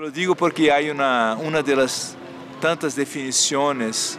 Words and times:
Lo 0.00 0.10
digo 0.10 0.34
porque 0.34 0.72
hay 0.72 0.88
una, 0.88 1.36
de 1.62 1.76
las 1.76 2.16
tantas 2.58 2.96
definiciones 2.96 4.18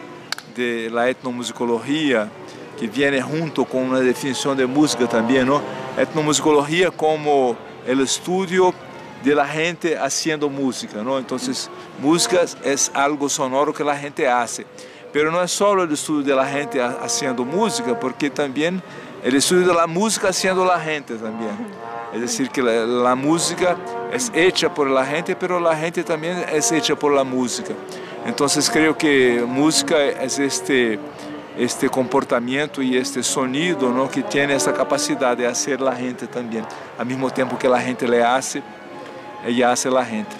de 0.55 0.91
la 0.91 1.09
etnomusicología 1.09 2.29
que 2.79 2.87
viene 2.87 3.19
junto 3.19 3.65
con 3.65 3.89
una 3.89 3.99
definición 3.99 4.55
de 4.55 4.67
música 4.67 5.09
también, 5.09 5.47
¿no? 5.47 5.59
Etnomusicología 5.97 6.91
como 6.91 7.57
el 7.87 7.99
estudio 8.01 8.75
de 9.23 9.33
la 9.33 9.47
gente 9.47 9.97
haciendo 9.97 10.49
música, 10.49 11.01
¿no? 11.01 11.17
Entonces, 11.17 11.67
música 11.99 12.41
es 12.63 12.91
algo 12.93 13.27
sonoro 13.27 13.73
que 13.73 13.83
la 13.83 13.97
gente 13.97 14.29
hace. 14.29 14.67
Pero 15.11 15.31
no 15.31 15.41
es 15.41 15.51
solo 15.51 15.81
el 15.81 15.91
estudio 15.91 16.21
de 16.21 16.35
la 16.35 16.45
gente 16.45 16.79
haciendo 16.79 17.43
música, 17.43 17.99
porque 17.99 18.29
también 18.29 18.83
el 19.23 19.35
estudio 19.35 19.65
de 19.69 19.73
la 19.73 19.87
música 19.87 20.27
haciendo 20.27 20.63
la 20.63 20.79
gente 20.79 21.15
también. 21.15 21.57
Es 22.13 22.21
decir, 22.21 22.51
que 22.51 22.61
la 22.61 23.15
música 23.15 23.75
es 24.11 24.31
hecha 24.35 24.73
por 24.73 24.89
la 24.89 25.05
gente, 25.05 25.35
pero 25.35 25.59
la 25.59 25.75
gente 25.75 26.03
también 26.03 26.43
es 26.51 26.71
hecha 26.71 26.95
por 26.95 27.13
la 27.13 27.23
música. 27.23 27.73
Entonces 28.25 28.69
creo 28.69 28.97
que 28.97 29.43
música 29.47 30.03
es 30.03 30.37
este, 30.37 30.99
este 31.57 31.89
comportamiento 31.89 32.81
y 32.81 32.97
este 32.97 33.23
sonido 33.23 34.09
que 34.09 34.21
tiene 34.23 34.55
esa 34.55 34.73
capacidad 34.73 35.35
de 35.35 35.47
hacer 35.47 35.79
la 35.79 35.95
gente 35.95 36.27
también. 36.27 36.65
Al 36.97 37.05
mismo 37.05 37.29
tiempo 37.29 37.57
que 37.57 37.69
la 37.69 37.79
gente 37.79 38.07
le 38.07 38.21
hace, 38.23 38.61
ella 39.45 39.71
hace 39.71 39.89
la 39.89 40.05
gente. 40.05 40.35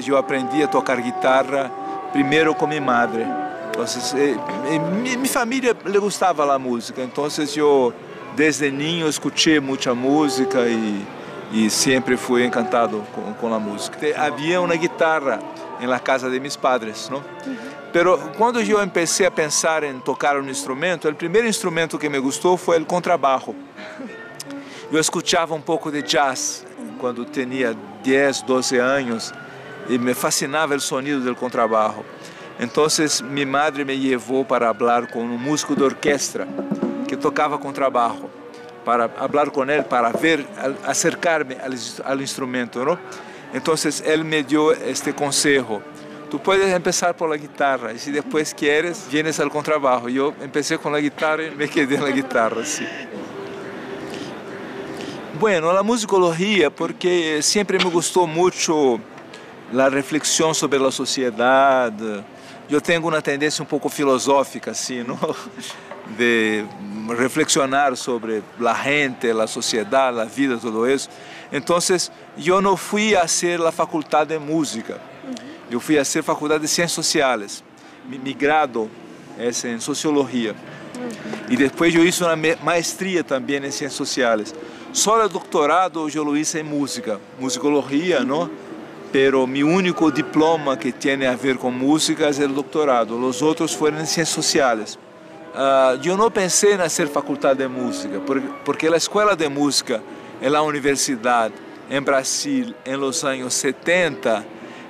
Yo 0.00 0.18
aprendí 0.18 0.62
a 0.62 0.70
tocar 0.70 1.02
guitarra 1.02 1.70
primero 2.12 2.56
con 2.56 2.68
mi 2.68 2.80
madre. 2.80 3.26
Entonces, 3.66 4.14
eh, 4.14 4.36
mi, 5.02 5.16
mi, 5.16 5.28
familia 5.28 5.74
le 5.86 5.98
la 6.46 6.58
música, 6.58 7.02
entonces 7.02 7.54
yo 7.54 7.92
desde 8.36 8.70
niño 8.70 9.08
escuché 9.08 9.60
mucha 9.60 9.94
música 9.94 10.66
y, 10.66 11.02
y 11.52 11.68
siempre 11.70 12.16
fui 12.16 12.42
encantado 12.42 13.04
con, 13.14 13.34
con, 13.34 13.50
la 13.50 13.58
música. 13.58 13.98
Había 14.16 14.60
una 14.60 14.74
guitarra 14.74 15.38
en 15.80 15.90
la 15.90 16.00
casa 16.00 16.28
de 16.28 16.40
mis 16.40 16.56
padres, 16.56 17.08
¿no? 17.10 17.22
Pero 17.92 18.18
cuando 18.38 18.60
yo 18.60 18.80
empecé 18.80 19.26
a 19.26 19.34
pensar 19.34 19.84
en 19.84 20.00
tocar 20.00 20.38
un 20.38 20.48
instrumento, 20.48 21.08
el 21.08 21.14
primer 21.14 21.44
instrumento 21.44 21.98
que 21.98 22.08
me 22.08 22.18
gustó 22.18 22.56
fue 22.56 22.76
el 22.76 22.86
contrabajo. 22.86 23.54
Yo 24.90 24.98
escuchaba 24.98 25.54
un 25.54 25.62
poco 25.62 25.90
de 25.90 26.02
jazz 26.02 26.64
cuando 26.98 27.26
tenía 27.26 27.74
10, 28.02 28.46
12 28.46 28.80
años 28.80 29.32
y 29.88 29.98
me 29.98 30.14
fascinaba 30.14 30.74
el 30.74 30.80
sonido 30.80 31.20
del 31.20 31.36
contrabajo. 31.36 32.02
Entonces 32.58 33.20
mi 33.22 33.44
madre 33.44 33.84
me 33.84 33.98
llevó 33.98 34.46
para 34.46 34.68
hablar 34.68 35.10
con 35.10 35.22
un 35.22 35.42
músico 35.42 35.74
de 35.74 35.84
orquesta 35.84 36.46
que 37.06 37.16
tocaba 37.16 37.58
contrabajo, 37.58 38.30
para 38.84 39.04
hablar 39.18 39.52
con 39.52 39.70
él, 39.70 39.84
para 39.84 40.10
ver, 40.12 40.46
acercarme 40.86 41.56
al 42.04 42.20
instrumento, 42.20 42.84
¿no? 42.84 42.98
Entonces 43.52 44.02
él 44.06 44.24
me 44.24 44.42
dio 44.42 44.72
este 44.72 45.14
consejo. 45.14 45.82
Tú 46.30 46.38
puedes 46.38 46.74
empezar 46.74 47.14
por 47.14 47.28
la 47.28 47.36
guitarra 47.36 47.92
y 47.92 47.98
si 47.98 48.10
después 48.10 48.54
quieres, 48.54 49.06
vienes 49.10 49.38
al 49.38 49.50
contrabajo. 49.50 50.08
Yo 50.08 50.32
empecé 50.40 50.78
con 50.78 50.92
la 50.92 50.98
guitarra 50.98 51.44
y 51.44 51.50
me 51.50 51.68
quedé 51.68 51.96
en 51.96 52.04
la 52.04 52.10
guitarra, 52.10 52.64
sí. 52.64 52.86
Bueno, 55.38 55.72
la 55.72 55.82
musicología, 55.82 56.70
porque 56.70 57.42
siempre 57.42 57.76
me 57.76 57.90
gustó 57.90 58.26
mucho 58.26 58.98
la 59.72 59.90
reflexión 59.90 60.54
sobre 60.54 60.78
la 60.78 60.90
sociedad. 60.90 61.92
Yo 62.68 62.80
tengo 62.80 63.08
una 63.08 63.20
tendencia 63.20 63.62
un 63.62 63.68
poco 63.68 63.90
filosófica, 63.90 64.70
así, 64.70 65.02
¿no? 65.06 65.18
De 66.16 66.64
reflexionar 67.08 67.96
sobre 67.96 68.42
la 68.58 68.74
gente, 68.74 69.32
la 69.32 69.46
sociedad, 69.46 70.14
la 70.14 70.24
vida, 70.24 70.58
todo 70.58 70.86
eso. 70.86 71.10
Entonces, 71.50 72.10
yo 72.36 72.60
no 72.60 72.76
fui 72.76 73.14
a 73.14 73.22
hacer 73.22 73.60
la 73.60 73.72
facultad 73.72 74.26
de 74.26 74.38
música, 74.38 74.98
yo 75.70 75.80
fui 75.80 75.98
a 75.98 76.02
hacer 76.02 76.22
facultad 76.22 76.60
de 76.60 76.68
ciencias 76.68 76.92
sociales. 76.92 77.62
Mi, 78.08 78.18
mi 78.18 78.34
grado 78.34 78.88
es 79.38 79.64
en 79.64 79.80
sociología. 79.80 80.54
Y 81.48 81.56
después 81.56 81.92
yo 81.92 82.02
hice 82.02 82.24
una 82.24 82.36
maestría 82.62 83.22
también 83.22 83.64
en 83.64 83.72
ciencias 83.72 83.96
sociales. 83.96 84.54
Solo 84.92 85.24
el 85.24 85.30
doctorado 85.30 86.08
yo 86.08 86.24
lo 86.24 86.36
hice 86.36 86.60
en 86.60 86.66
música, 86.66 87.18
musicología, 87.40 88.20
¿no? 88.20 88.50
Pero 89.10 89.46
mi 89.46 89.62
único 89.62 90.10
diploma 90.10 90.78
que 90.78 90.92
tiene 90.92 91.26
a 91.26 91.36
ver 91.36 91.58
con 91.58 91.76
música 91.76 92.28
es 92.28 92.38
el 92.38 92.54
doctorado. 92.54 93.18
Los 93.18 93.42
otros 93.42 93.76
fueron 93.76 94.00
en 94.00 94.06
ciencias 94.06 94.34
sociales. 94.34 94.98
Uh, 95.54 96.00
yo 96.00 96.16
no 96.16 96.30
pensé 96.30 96.72
en 96.72 96.80
hacer 96.80 97.08
facultad 97.08 97.54
de 97.54 97.68
música, 97.68 98.18
porque, 98.26 98.48
porque 98.64 98.88
la 98.88 98.96
escuela 98.96 99.36
de 99.36 99.50
música 99.50 100.00
en 100.40 100.50
la 100.50 100.62
universidad 100.62 101.50
en 101.90 102.04
Brasil 102.06 102.74
en 102.86 102.98
los 102.98 103.22
años 103.22 103.52
70 103.52 104.44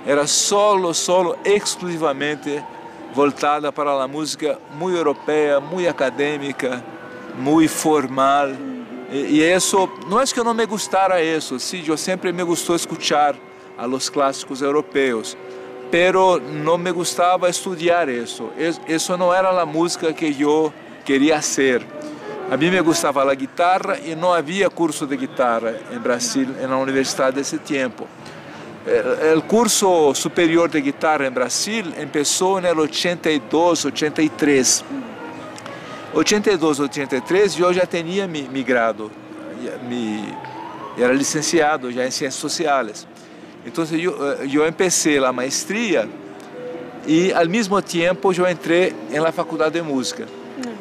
era 0.06 0.25
solo, 0.25 0.95
solo, 0.95 1.37
exclusivamente 1.43 2.65
voltada 3.12 3.73
para 3.73 3.97
la 3.97 4.06
música 4.06 4.56
muy 4.78 4.97
europea, 4.97 5.59
muy 5.59 5.87
académica, 5.87 6.81
muy 7.37 7.67
formal. 7.67 8.56
Y, 9.12 9.17
y 9.17 9.43
eso, 9.43 9.93
no 10.09 10.21
es 10.21 10.33
que 10.33 10.44
no 10.44 10.55
me 10.55 10.65
gustara 10.65 11.21
eso, 11.21 11.59
sí, 11.59 11.83
yo 11.83 11.97
siempre 11.97 12.33
me 12.33 12.44
gustó 12.44 12.77
escuchar 12.77 13.34
a 13.77 13.84
los 13.84 14.09
clásicos 14.09 14.62
europeos, 14.62 15.37
pero 15.92 16.41
no 16.41 16.78
me 16.78 16.91
gustaba 16.91 17.50
estudiar 17.50 18.08
eso. 18.08 18.50
Eso 18.88 19.19
no 19.19 19.34
era 19.34 19.53
la 19.53 19.66
música 19.66 20.14
que 20.14 20.32
yo 20.32 20.72
quería 21.04 21.36
hacer. 21.36 21.84
A 22.50 22.56
mí 22.56 22.70
me 22.70 22.80
gustaba 22.80 23.22
la 23.26 23.34
guitarra 23.34 23.98
y 23.98 24.16
no 24.16 24.32
había 24.32 24.70
curso 24.70 25.06
de 25.06 25.19
guitarra 25.19 25.75
en 25.92 26.02
Brasil, 26.02 26.56
en 26.58 26.70
la 26.70 26.76
universidad 26.76 27.34
de 27.34 27.42
ese 27.42 27.58
tiempo. 27.58 28.06
El 28.86 29.42
curso 29.42 30.14
superior 30.14 30.70
de 30.70 30.81
guitarra 30.81 31.26
en 31.26 31.34
Brasil 31.34 31.94
en 31.94 32.10
el 32.64 32.78
82, 32.78 33.84
83. 33.84 34.84
82, 36.14 36.81
83 36.81 37.54
yo 37.54 37.70
ya 37.70 37.84
tenía 37.84 38.26
mi, 38.26 38.48
mi 38.48 38.62
grado, 38.62 39.10
mi, 39.86 40.25
era 40.97 41.12
licenciado 41.12 41.91
ya 41.91 42.02
en 42.02 42.12
ciencias 42.12 42.41
sociales. 42.41 43.06
Entonces 43.65 44.00
yo, 44.00 44.43
yo 44.45 44.67
empecé 44.67 45.21
la 45.21 45.33
maestría 45.33 46.06
y 47.06 47.31
al 47.31 47.49
mismo 47.49 47.83
tiempo 47.83 48.33
yo 48.33 48.47
entré 48.47 48.95
en 49.11 49.23
la 49.23 49.33
facultad 49.33 49.71
de 49.71 49.83
música 49.83 50.25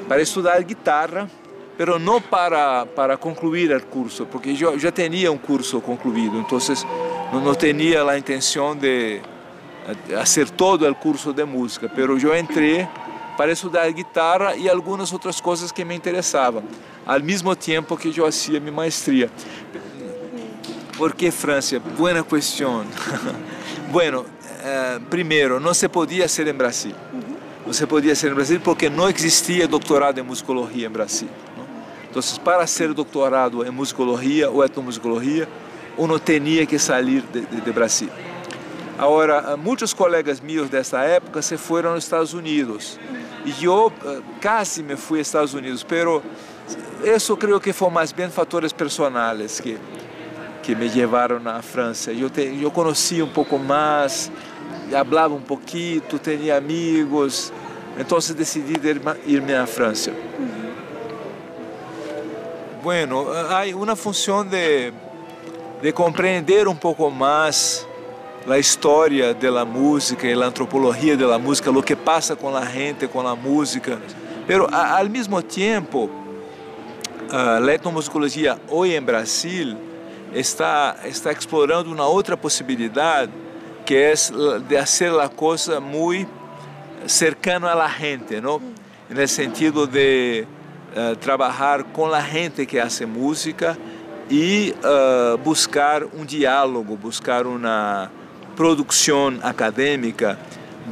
para 0.07 0.21
estudiar 0.21 0.65
guitarra, 0.65 1.27
pero 1.77 1.97
no 1.97 2.19
para, 2.19 2.85
para 2.85 3.17
concluir 3.17 3.71
el 3.71 3.83
curso, 3.83 4.25
porque 4.25 4.53
yo 4.55 4.75
ya 4.75 4.91
tenía 4.91 5.31
un 5.31 5.37
curso 5.37 5.81
concluido, 5.81 6.37
entonces 6.37 6.85
no, 7.31 7.39
no 7.39 7.55
tenía 7.55 8.03
la 8.03 8.17
intención 8.17 8.79
de 8.79 9.21
hacer 10.19 10.49
todo 10.51 10.87
el 10.87 10.95
curso 10.95 11.33
de 11.33 11.45
música, 11.45 11.91
pero 11.95 12.17
yo 12.17 12.33
entré 12.33 12.87
para 13.37 13.53
estudar 13.53 13.91
guitarra 13.93 14.55
y 14.55 14.67
algunas 14.67 15.11
otras 15.13 15.41
cosas 15.41 15.73
que 15.73 15.83
me 15.83 15.95
interesaban, 15.95 16.63
al 17.05 17.23
mismo 17.23 17.55
tiempo 17.55 17.97
que 17.97 18.11
yo 18.11 18.27
hacía 18.27 18.59
mi 18.59 18.69
maestría. 18.69 19.29
¿Por 21.01 21.15
qué 21.15 21.31
Francia? 21.31 21.81
Buena 21.97 22.21
cuestión. 22.21 22.85
bueno, 23.91 24.23
eh, 24.63 24.99
primero, 25.09 25.59
no 25.59 25.73
se 25.73 25.89
podía 25.89 26.25
hacer 26.25 26.47
en 26.47 26.55
Brasil. 26.55 26.93
No 27.65 27.73
se 27.73 27.87
podía 27.87 28.13
hacer 28.13 28.29
en 28.29 28.35
Brasil 28.35 28.61
porque 28.63 28.87
no 28.87 29.07
existía 29.07 29.65
doctorado 29.65 30.19
en 30.19 30.27
musicología 30.27 30.85
en 30.85 30.93
Brasil. 30.93 31.27
¿no? 31.57 31.63
Entonces, 32.05 32.37
para 32.37 32.61
hacer 32.61 32.93
doctorado 32.93 33.65
en 33.65 33.73
musicología 33.73 34.47
o 34.47 34.63
etnomusicología, 34.63 35.47
uno 35.97 36.19
tenía 36.19 36.67
que 36.67 36.77
salir 36.77 37.23
de, 37.33 37.41
de, 37.47 37.61
de 37.61 37.71
Brasil. 37.71 38.11
Ahora, 38.95 39.55
muitos 39.57 39.95
colegas 39.95 40.39
míos 40.39 40.69
dessa 40.69 41.03
época 41.07 41.41
se 41.41 41.57
foram 41.57 41.93
aos 41.93 42.03
Estados 42.03 42.35
Unidos. 42.35 42.99
E 43.43 43.65
eu 43.65 43.91
quase 44.39 44.83
me 44.83 44.95
fui 44.95 45.17
aos 45.17 45.27
Estados 45.27 45.55
Unidos, 45.55 45.83
pero 45.83 46.21
isso 47.03 47.35
creio 47.35 47.59
que 47.59 47.73
foi 47.73 47.89
mais 47.89 48.11
bem 48.11 48.29
fatores 48.29 48.71
personais 48.71 49.59
que 49.59 49.79
que 50.61 50.75
me 50.75 50.87
levaram 50.87 51.41
à 51.45 51.61
França. 51.61 52.11
Eu, 52.11 52.29
te, 52.29 52.41
eu 52.61 52.71
conhecia 52.71 53.23
um 53.25 53.29
pouco 53.29 53.57
mais, 53.57 54.31
falava 54.89 55.33
um 55.33 55.41
pouquinho, 55.41 56.01
tinha 56.21 56.57
amigos, 56.57 57.51
então 57.97 58.19
decidi 58.35 58.73
irme 59.25 59.53
à 59.53 59.65
França. 59.65 60.13
Bueno, 62.83 63.27
há 63.29 63.63
uma 63.75 63.95
função 63.95 64.43
de, 64.43 64.91
de 65.81 65.91
compreender 65.91 66.67
um 66.67 66.75
pouco 66.75 67.09
mais 67.11 67.87
a 68.49 68.57
história 68.57 69.35
da 69.35 69.63
música 69.63 70.25
e 70.25 70.33
a 70.33 70.45
antropologia 70.45 71.15
da 71.15 71.37
música, 71.37 71.69
o 71.69 71.83
que 71.83 71.95
passa 71.95 72.35
com 72.35 72.55
a 72.55 72.65
gente, 72.65 73.07
com 73.07 73.27
a 73.27 73.35
música. 73.35 74.01
Pero 74.47 74.67
ao 74.71 75.07
mesmo 75.07 75.41
tempo, 75.43 76.09
a 77.29 77.59
etnomusicologia 77.71 78.59
hoje 78.67 78.95
em 78.95 79.01
Brasil 79.01 79.90
está, 80.33 80.97
está 81.05 81.31
explorando 81.31 81.91
uma 81.91 82.07
outra 82.07 82.37
possibilidade 82.37 83.31
que 83.85 83.95
é 83.95 84.13
de 84.67 84.77
fazer 84.77 85.19
a 85.19 85.27
coisa 85.27 85.79
muito 85.79 86.29
cercano 87.07 87.67
a 87.67 87.87
gente, 87.89 88.39
¿no? 88.39 88.61
En 89.09 89.17
el 89.17 89.27
sentido 89.27 89.85
de 89.87 90.47
uh, 90.95 91.15
trabajar 91.15 91.85
con 91.91 92.11
la 92.11 92.21
gente 92.21 92.65
que 92.65 92.79
hace 92.79 93.05
música 93.05 93.77
y 94.29 94.71
uh, 94.71 95.37
buscar 95.43 96.05
un 96.05 96.25
diálogo, 96.25 96.95
buscar 96.95 97.45
una 97.45 98.09
producción 98.55 99.39
académica 99.43 100.37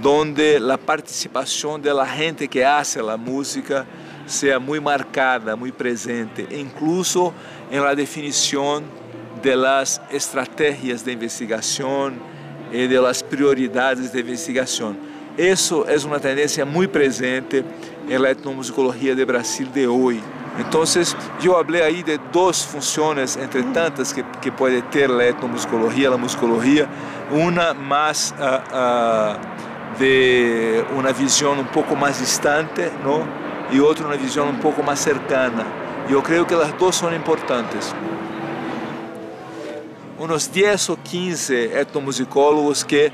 donde 0.01 0.59
la 0.59 0.77
participación 0.77 1.81
de 1.81 1.93
la 1.93 2.05
gente 2.05 2.47
que 2.47 2.65
hace 2.65 3.01
la 3.01 3.17
música 3.17 3.85
sea 4.25 4.59
muy 4.59 4.79
marcada, 4.79 5.55
muy 5.55 5.71
presente, 5.71 6.47
incluso 6.51 7.33
en 7.71 7.83
la 7.83 7.95
definición 7.95 8.83
de 9.41 9.55
las 9.55 10.01
estrategias 10.11 11.03
de 11.03 11.13
investigación 11.13 12.15
y 12.71 12.87
de 12.87 13.01
las 13.01 13.23
prioridades 13.23 14.11
de 14.11 14.19
investigación. 14.19 14.97
Eso 15.37 15.87
es 15.87 16.03
una 16.03 16.19
tendencia 16.19 16.65
muy 16.65 16.87
presente 16.87 17.63
en 18.07 18.21
la 18.21 18.31
etnomusicología 18.31 19.15
de 19.15 19.25
Brasil 19.25 19.69
de 19.73 19.87
hoy. 19.87 20.19
Entonces, 20.57 21.15
yo 21.41 21.57
hablé 21.57 21.83
ahí 21.83 22.03
de 22.03 22.19
dos 22.33 22.65
funciones 22.65 23.37
entre 23.37 23.63
tantas 23.63 24.13
que, 24.13 24.25
que 24.41 24.51
puede 24.51 24.81
tener 24.81 25.09
la 25.11 25.27
etnomusicología, 25.27 26.09
la 26.09 26.17
musicología, 26.17 26.87
una 27.31 27.73
más 27.73 28.35
uh, 28.37 28.43
uh, 28.75 29.99
de 29.99 30.83
una 30.97 31.13
visión 31.13 31.59
un 31.59 31.67
poco 31.67 31.95
más 31.95 32.19
distante, 32.19 32.91
¿no? 33.03 33.49
y 33.71 33.79
otra 33.79 34.07
una 34.07 34.15
visión 34.15 34.47
un 34.47 34.59
poco 34.59 34.81
más 34.83 34.99
cercana. 34.99 35.65
Yo 36.09 36.23
creo 36.23 36.45
que 36.47 36.55
las 36.55 36.77
dos 36.77 36.95
son 36.95 37.13
importantes. 37.13 37.93
Unos 40.19 40.47
10 40.47 40.89
o 40.89 40.97
15 40.97 41.53
etnomusicólogos 41.73 42.83
que 42.83 43.09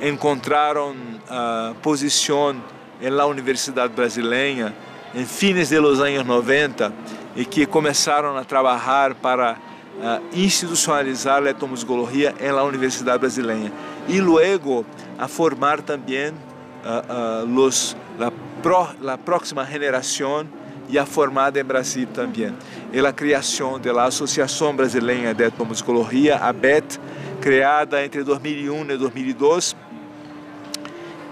encontraram 0.00 0.92
uh, 0.92 1.74
posição 1.82 2.56
na 2.98 3.26
Universidade 3.26 3.92
Brasileira 3.92 4.74
em 5.14 5.26
fines 5.26 5.68
de 5.68 5.78
los 5.78 6.00
anos 6.00 6.24
90 6.24 6.94
e 7.36 7.44
que 7.44 7.66
começaram 7.66 8.38
a 8.38 8.42
trabalhar 8.42 9.14
para 9.16 9.52
uh, 9.52 10.22
institucionalizar 10.32 11.42
a 11.42 11.50
etnomusicologia 11.50 12.34
na 12.40 12.62
Universidade 12.62 13.18
Brasileira 13.18 13.70
e 14.08 14.18
luego 14.18 14.86
a 15.18 15.28
formar 15.28 15.82
também 15.82 16.30
uh, 16.30 17.44
los, 17.46 17.94
la, 18.18 18.32
pro, 18.62 18.88
la 19.02 19.18
próxima 19.18 19.62
geração 19.66 20.46
e 20.88 20.98
a 20.98 21.06
formada 21.06 21.60
em 21.60 21.64
Brasil 21.64 22.06
também. 22.12 22.54
E 22.92 23.00
a 23.00 23.12
criação 23.12 23.78
da 23.78 24.04
Associação 24.04 24.74
Brasileira 24.74 25.34
de 25.34 25.44
Etnomusicologia, 25.44 26.36
a 26.36 26.52
BET, 26.52 26.98
criada 27.40 28.04
entre 28.04 28.22
2001 28.22 28.90
e 28.90 28.96
2002, 28.96 29.76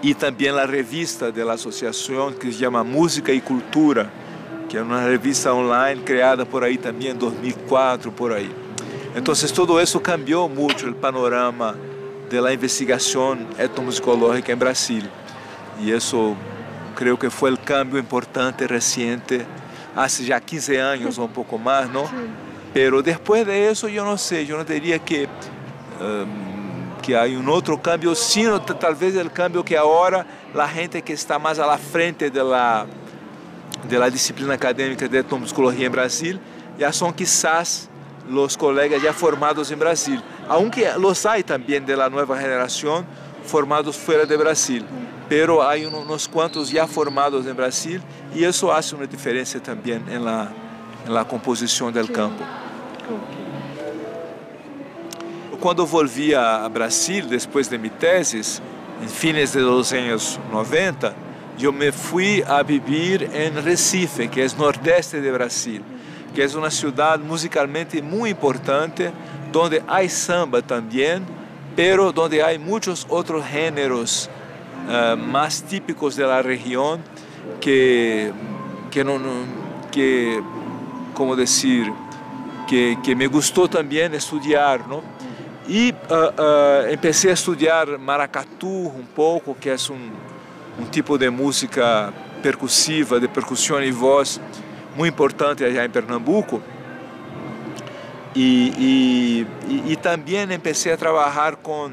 e 0.02 0.14
também 0.14 0.50
a 0.50 0.66
revista 0.66 1.32
da 1.32 1.52
associação 1.52 2.32
que 2.32 2.52
se 2.52 2.58
chama 2.58 2.84
Música 2.84 3.32
e 3.32 3.40
Cultura, 3.40 4.12
que 4.68 4.76
é 4.76 4.82
uma 4.82 5.00
revista 5.00 5.52
online 5.54 6.02
criada 6.02 6.44
por 6.44 6.62
aí 6.62 6.76
também 6.76 7.10
em 7.10 7.14
2004, 7.14 8.12
por 8.12 8.32
aí. 8.32 8.54
Então, 9.16 9.32
todo 9.54 9.80
isso 9.80 10.00
cambiou 10.00 10.48
muito 10.48 10.88
o 10.88 10.94
panorama 10.94 11.78
da 12.28 12.52
investigação 12.52 13.38
etnomusicológica 13.58 14.52
em 14.52 14.56
Brasil. 14.56 15.04
E 15.78 15.90
isso 15.90 16.36
creio 16.94 17.18
que 17.18 17.28
foi 17.28 17.52
o 17.52 17.58
cambio 17.58 17.98
importante 17.98 18.66
recente, 18.66 19.44
há 19.94 20.08
já 20.08 20.40
15 20.40 20.76
anos 20.76 21.18
ou 21.18 21.26
um 21.26 21.28
pouco 21.28 21.58
mais, 21.58 21.92
não? 21.92 22.08
Pero 22.72 23.02
depois 23.02 23.44
de 23.44 23.70
isso, 23.70 23.88
eu 23.88 24.04
não 24.04 24.16
sei, 24.16 24.50
eu 24.50 24.56
não 24.56 24.64
diria 24.64 24.98
que 24.98 25.28
um, 26.00 27.00
que 27.02 27.14
há 27.14 27.24
um 27.24 27.48
outro 27.50 27.76
cambio, 27.76 28.14
sino 28.14 28.58
talvez 28.58 29.14
o 29.16 29.30
cambio 29.30 29.62
que 29.62 29.76
agora 29.76 30.26
a 30.54 30.66
gente 30.66 31.02
que 31.02 31.12
está 31.12 31.38
mais 31.38 31.58
à 31.58 31.76
frente 31.76 32.30
da 32.30 32.86
da 33.84 34.08
disciplina 34.08 34.54
acadêmica 34.54 35.08
de 35.08 35.18
etnomusicologia 35.18 35.86
em 35.86 35.90
Brasil 35.90 36.40
já 36.78 36.90
são 36.90 37.12
quizás 37.12 37.88
os 38.28 38.56
colegas 38.56 39.02
já 39.02 39.12
formados 39.12 39.70
em 39.70 39.76
Brasil, 39.76 40.20
aunque 40.48 40.82
los 40.96 41.26
hay 41.26 41.42
também 41.42 41.80
da 41.82 42.08
nova 42.08 42.40
geração 42.40 43.06
formados 43.44 43.94
fora 43.96 44.26
de 44.26 44.36
Brasil, 44.36 44.82
pero 45.28 45.60
há 45.62 45.74
uns 45.74 46.26
quantos 46.26 46.68
já 46.68 46.86
formados 46.86 47.46
em 47.46 47.52
Brasil 47.52 48.00
e 48.34 48.44
isso 48.44 48.66
faz 48.66 48.92
uma 48.92 49.06
diferença 49.06 49.58
também 49.60 49.98
na 49.98 50.50
la, 51.06 51.24
composição 51.24 51.90
do 51.90 52.08
campo. 52.08 52.42
Quando 55.60 55.86
volvi 55.86 56.34
a 56.34 56.68
Brasil, 56.68 57.26
depois 57.26 57.68
de 57.68 57.78
minha 57.78 57.92
tese, 57.92 58.60
em 59.02 59.08
fines 59.08 59.52
de 59.52 59.60
los 59.60 59.92
anos 59.92 60.38
90, 60.52 61.14
eu 61.58 61.72
me 61.72 61.90
fui 61.90 62.44
a 62.46 62.62
viver 62.62 63.30
em 63.34 63.50
Recife, 63.60 64.28
que 64.28 64.40
é 64.40 64.46
nordeste 64.58 65.20
de 65.20 65.30
Brasil, 65.30 65.82
que 66.34 66.42
é 66.42 66.46
uma 66.48 66.70
cidade 66.70 67.22
musicalmente 67.22 68.02
muito 68.02 68.26
importante, 68.26 69.10
onde 69.54 69.80
há 69.86 70.06
samba 70.08 70.60
também, 70.60 71.24
pero 71.76 72.12
donde 72.12 72.42
hay 72.42 72.58
muchos 72.58 73.06
otros 73.08 73.44
géneros 73.46 74.28
uh, 74.88 75.16
más 75.16 75.62
típicos 75.62 76.16
de 76.16 76.26
la 76.26 76.42
región 76.42 77.00
que, 77.60 78.32
que, 78.90 79.04
no, 79.04 79.18
que 79.90 80.42
como 81.14 81.36
decir, 81.36 81.92
que, 82.66 82.98
que, 83.02 83.14
me 83.14 83.26
gustó 83.26 83.68
también 83.68 84.14
estudiar, 84.14 84.86
¿no? 84.86 85.02
Y 85.66 85.92
uh, 85.92 85.96
uh, 86.14 86.90
empecé 86.90 87.30
a 87.30 87.32
estudiar 87.32 87.98
maracatu 87.98 88.68
un 88.68 89.06
poco, 89.14 89.56
que 89.58 89.72
es 89.72 89.88
un, 89.88 90.10
un 90.78 90.86
tipo 90.90 91.16
de 91.16 91.30
música 91.30 92.12
percussiva, 92.42 93.18
de 93.18 93.28
percussão 93.28 93.82
e 93.82 93.90
voz, 93.90 94.40
muito 94.94 95.14
importante 95.14 95.64
allá 95.64 95.84
em 95.84 95.90
Pernambuco. 95.90 96.62
E, 98.36 99.46
e, 99.68 99.92
e, 99.92 99.96
também 99.96 100.46
comecei 100.58 100.92
a 100.92 100.96
trabalhar 100.96 101.54
com 101.56 101.92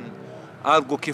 algo 0.63 0.97
que 0.97 1.13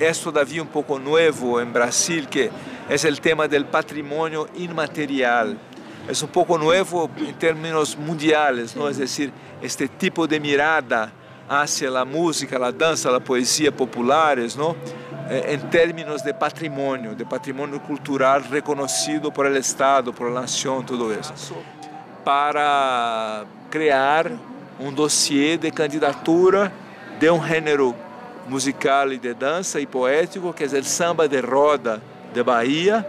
é 0.00 0.12
todavia 0.12 0.62
um 0.62 0.66
pouco 0.66 0.98
novo 0.98 1.60
em 1.60 1.66
Brasil, 1.66 2.26
que 2.26 2.50
é 2.88 3.08
o 3.08 3.16
tema 3.16 3.46
do 3.46 3.64
patrimônio 3.66 4.48
imaterial. 4.54 5.48
É 6.08 6.24
um 6.24 6.26
pouco 6.26 6.56
novo 6.56 7.10
em 7.18 7.32
termos 7.34 7.94
mundiais, 7.94 8.74
não? 8.74 8.88
é 8.88 8.92
decir, 8.92 9.32
este 9.62 9.86
tipo 9.86 10.26
de 10.26 10.40
mirada 10.40 11.12
hacia 11.48 11.90
a 11.90 12.04
música, 12.04 12.64
a 12.64 12.70
dança, 12.70 13.14
a 13.14 13.20
poesia 13.20 13.70
populares, 13.70 14.56
não? 14.56 14.74
em 15.30 15.58
termos 15.68 16.22
de 16.22 16.32
patrimônio, 16.32 17.14
de 17.14 17.24
patrimônio 17.24 17.78
cultural 17.80 18.40
reconhecido 18.40 19.30
por 19.30 19.46
el 19.46 19.56
Estado, 19.58 20.12
por 20.12 20.30
la 20.30 20.40
nação, 20.40 20.82
tudo 20.82 21.12
isso. 21.12 21.54
Para 22.24 23.44
criar 23.70 24.32
um 24.80 24.90
dossiê 24.90 25.58
de 25.58 25.70
candidatura 25.70 26.72
de 27.18 27.30
um 27.30 27.46
gênero 27.46 27.94
musical 28.48 29.12
e 29.12 29.18
de 29.18 29.34
dança 29.34 29.80
e 29.80 29.86
poético, 29.86 30.52
que 30.52 30.64
é 30.64 30.66
o 30.66 30.84
samba 30.84 31.28
de 31.28 31.40
roda 31.40 32.00
de 32.32 32.42
Bahia, 32.42 33.06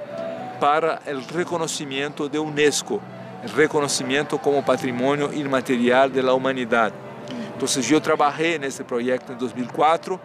para 0.59 1.01
o 1.07 1.37
reconhecimento 1.37 2.29
de 2.29 2.37
Unesco, 2.37 3.01
o 3.43 3.55
reconhecimento 3.55 4.37
como 4.37 4.61
patrimônio 4.61 5.33
imaterial 5.33 6.09
da 6.09 6.33
humanidade. 6.33 6.95
Então, 7.55 7.67
eu 7.89 8.01
trabalhei 8.01 8.57
nesse 8.57 8.83
projeto 8.83 9.33
em 9.33 9.35
2004 9.35 10.19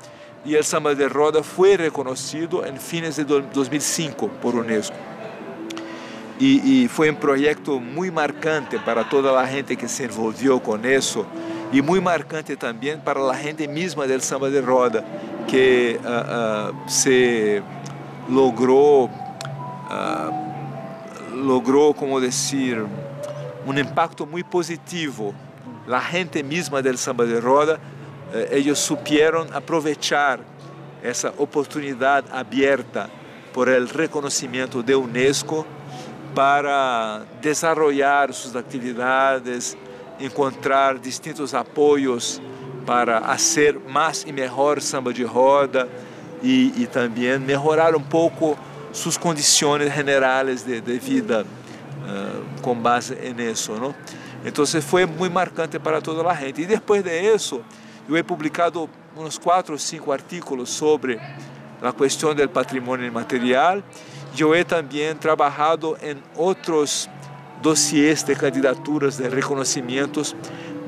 e 0.45 0.57
o 0.57 0.63
samba 0.63 0.95
de 0.95 1.07
roda 1.07 1.43
foi 1.43 1.77
reconhecido 1.77 2.65
em 2.67 2.77
fines 2.77 3.17
de 3.17 3.25
2005 3.25 4.29
por 4.41 4.55
Unesco. 4.55 4.97
E, 6.39 6.85
e, 6.85 6.89
foi 6.89 7.11
um 7.11 7.15
projeto 7.15 7.81
muito 7.81 8.13
marcante 8.13 8.79
para 8.79 9.05
toda 9.05 9.33
a 9.39 9.47
gente 9.47 9.75
que 9.75 9.89
se 9.89 10.05
envolveu 10.05 10.61
com 10.61 10.77
isso 10.77 11.27
e 11.73 11.83
muito 11.83 12.03
marcante 12.03 12.57
também 12.57 12.99
para 12.99 13.21
a 13.21 13.35
gente 13.35 13.67
mesma 13.67 14.07
do 14.07 14.21
samba 14.21 14.51
de 14.51 14.61
roda 14.61 15.05
que 15.47 15.99
uh, 16.01 16.73
uh, 16.73 16.91
se 16.91 17.63
logrou 18.29 19.07
uh, 19.07 20.47
logrou 21.37 21.93
como 21.93 22.21
dizer 22.21 22.85
um 23.67 23.79
impacto 23.79 24.27
muito 24.27 24.47
positivo. 24.47 25.35
A 25.89 26.01
gente 26.01 26.43
mesma 26.43 26.83
do 26.83 26.97
samba 26.97 27.27
de 27.27 27.39
roda 27.39 27.81
eh, 28.33 28.59
eles 28.59 28.79
supieron 28.79 29.47
aproveitar 29.53 30.41
essa 31.03 31.33
oportunidade 31.37 32.27
aberta 32.33 33.09
por 33.53 33.69
el 33.69 33.87
reconhecimento 33.89 34.83
de 34.83 34.95
Unesco 34.95 35.65
para 36.35 37.23
desenvolver 37.41 38.33
suas 38.33 38.57
atividades, 38.57 39.77
encontrar 40.21 40.99
distintos 40.99 41.55
apoios 41.55 42.41
para 42.85 43.21
fazer 43.21 43.79
mais 43.89 44.25
e 44.27 44.33
melhor 44.33 44.81
samba 44.81 45.13
de 45.13 45.25
roda 45.25 45.89
e, 46.43 46.73
e 46.77 46.87
também 46.87 47.39
melhorar 47.39 47.95
um 47.95 48.03
pouco 48.03 48.57
suas 48.93 49.17
condições 49.17 49.93
generais 49.93 50.63
de, 50.63 50.81
de 50.81 50.99
vida 50.99 51.45
uh, 51.45 52.63
com 52.63 52.75
base 52.75 53.15
nisso, 53.35 53.73
não? 53.73 53.95
Então 54.45 54.65
foi 54.81 55.05
muito 55.07 55.33
marcante 55.33 55.79
para 55.79 56.01
toda 56.01 56.27
a 56.29 56.35
gente. 56.35 56.63
E 56.63 56.67
depois 56.67 57.03
de 57.03 57.35
isso, 57.35 57.63
eu 58.09 58.17
he 58.17 58.23
publicado 58.23 58.89
uns 59.17 59.39
quatro 59.39 59.73
ou 59.73 59.79
cinco 59.79 60.13
artículos 60.13 60.71
sobre 60.71 61.21
a 61.83 61.93
questão 61.93 62.35
do 62.35 62.49
patrimônio 62.49 63.13
material 63.13 63.83
eu 64.43 64.55
he 64.55 64.65
também 64.65 65.15
trabalhado 65.15 65.97
em 66.03 66.17
outros 66.35 67.09
dossiês 67.61 68.23
de 68.23 68.35
candidaturas 68.35 69.17
de 69.17 69.29
reconhecimentos 69.29 70.35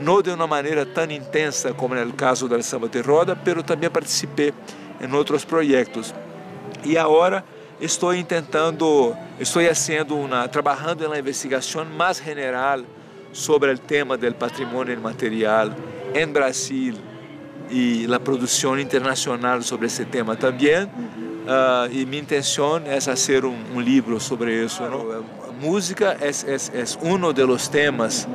não 0.00 0.22
de 0.22 0.30
uma 0.30 0.46
maneira 0.46 0.87
tão 0.87 1.10
intensa 1.10 1.75
como 1.75 1.94
no 1.94 2.12
caso 2.12 2.48
do 2.48 2.62
samba 2.62 2.88
de 2.88 3.00
roda, 3.00 3.34
pero 3.34 3.62
também 3.62 3.90
participei 3.90 4.54
em 5.00 5.12
outros 5.12 5.44
projetos. 5.44 6.14
E 6.84 6.96
agora 6.96 7.44
estou 7.80 8.12
tentando, 8.25 9.14
estou 9.40 9.62
fazendo 9.64 10.16
uma, 10.16 10.46
trabalhando 10.48 11.08
na 11.08 11.18
investigação 11.18 11.84
mais 11.84 12.18
general 12.18 12.80
sobre 13.32 13.72
o 13.72 13.78
tema 13.78 14.16
do 14.16 14.32
patrimônio 14.34 14.94
imaterial 14.94 15.70
em 16.14 16.26
Brasil 16.26 16.94
e 17.70 18.06
a 18.12 18.20
produção 18.20 18.78
internacional 18.78 19.60
sobre 19.62 19.87
esse 19.87 20.04
tema 20.04 20.37
também. 20.37 20.84
Uh, 20.84 21.90
e 21.90 22.04
minha 22.04 22.22
intenção 22.22 22.80
é 22.84 23.00
fazer 23.00 23.44
um, 23.44 23.56
um 23.75 23.80
livro 23.80 24.20
sobre 24.20 24.64
isso. 24.64 24.82
Não? 24.82 25.38
Música 25.60 26.16
é, 26.20 26.28
é, 26.28 26.80
é 26.80 26.84
um 27.02 27.32
dos 27.32 27.66
temas, 27.66 28.28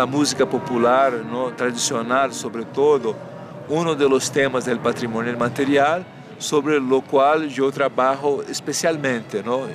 a 0.00 0.06
música 0.06 0.46
popular, 0.46 1.10
não? 1.10 1.50
tradicional, 1.50 2.30
sobretudo, 2.30 3.16
um 3.68 3.92
dos 3.94 4.28
temas 4.28 4.66
do 4.66 4.78
patrimônio 4.78 5.32
imaterial 5.32 6.04
sobre 6.38 6.76
o 6.76 7.02
qual 7.02 7.42
eu 7.42 7.72
trabalho 7.72 8.44
especialmente. 8.48 9.42
Não? 9.44 9.68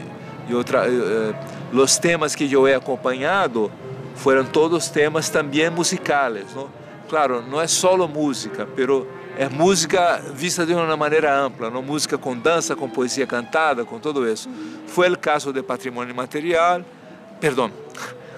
Eu 0.50 0.63
tra... 0.63 0.86
Eh, 0.88 1.33
os 1.74 1.98
temas 1.98 2.33
que 2.33 2.50
eu 2.51 2.65
he 2.65 2.74
acompanhado 2.74 3.69
foram 4.15 4.45
todos 4.45 4.88
temas 4.88 5.29
também 5.29 5.69
musicais. 5.69 6.55
Não? 6.55 6.69
Claro, 7.09 7.41
não 7.41 7.59
é 7.59 7.67
só 7.67 8.07
música, 8.07 8.65
pero 8.74 9.05
é 9.39 9.48
música 9.48 10.22
vista 10.34 10.65
de 10.65 10.74
uma 10.74 10.98
maneira 10.98 11.34
ampla, 11.34 11.69
não 11.69 11.81
música 11.81 12.17
com 12.17 12.38
dança, 12.38 12.75
com 12.75 12.89
poesia 12.89 13.25
cantada, 13.25 13.86
com 13.86 13.98
tudo 13.98 14.29
isso. 14.29 14.50
Foi 14.86 15.10
o 15.10 15.17
caso 15.17 15.53
do 15.53 15.63
patrimônio 15.63 16.13
material, 16.13 16.81
perdão, 17.39 17.72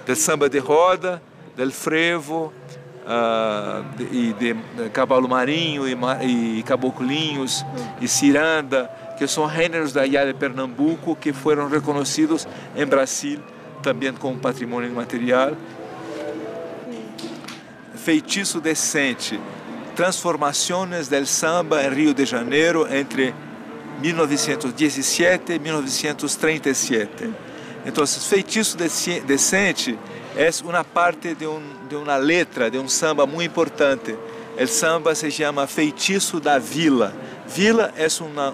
do 0.05 0.15
samba 0.15 0.47
de 0.47 0.59
roda, 0.59 1.19
do 1.57 1.71
frevo, 1.71 2.53
uh, 3.01 3.83
e 4.11 4.31
de, 4.33 4.53
de 4.53 4.89
cavalo 4.91 5.27
marinho 5.27 5.87
e, 5.87 6.59
e 6.59 6.61
caboclinhos 6.61 7.65
e 7.99 8.07
ciranda, 8.07 8.87
que 9.17 9.25
são 9.25 9.49
gêneros 9.49 9.91
da 9.91 10.05
ilha 10.05 10.23
de 10.27 10.35
Pernambuco 10.35 11.15
que 11.15 11.33
foram 11.33 11.67
reconhecidos 11.67 12.47
em 12.75 12.85
Brasil 12.85 13.39
também 13.81 14.13
como 14.13 14.37
patrimônio 14.37 14.91
material. 14.91 15.53
Feitiço 17.95 18.61
decente, 18.61 19.39
transformações 20.01 21.07
del 21.07 21.27
samba 21.27 21.83
em 21.83 21.93
Rio 21.93 22.11
de 22.11 22.25
Janeiro 22.25 22.91
entre 22.91 23.35
1917 24.01 25.53
e 25.53 25.59
1937. 25.59 27.29
Então, 27.85 28.07
feitiço 28.07 28.75
decente 28.75 29.95
é 30.35 30.49
uma 30.63 30.83
parte 30.83 31.35
de, 31.35 31.45
um, 31.45 31.61
de 31.87 31.95
uma 31.95 32.17
letra 32.17 32.71
de 32.71 32.79
um 32.79 32.89
samba 32.89 33.27
muito 33.27 33.51
importante. 33.51 34.17
O 34.59 34.65
samba 34.65 35.13
se 35.13 35.29
chama 35.29 35.67
Feitiço 35.67 36.39
da 36.39 36.57
Vila. 36.57 37.13
Vila 37.47 37.93
é 37.95 38.07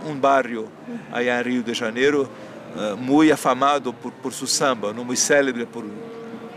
um 0.06 0.16
bairro 0.20 0.70
aí 1.13 1.30
em 1.30 1.42
Rio 1.44 1.63
de 1.63 1.74
Janeiro 1.74 2.30
uh, 2.75 2.98
muito 2.98 3.32
afamado 3.32 3.94
por, 3.94 4.12
por 4.12 4.34
seu 4.34 4.48
samba, 4.48 4.92
muito 4.92 5.16
célebre 5.16 5.66
por 5.66 5.86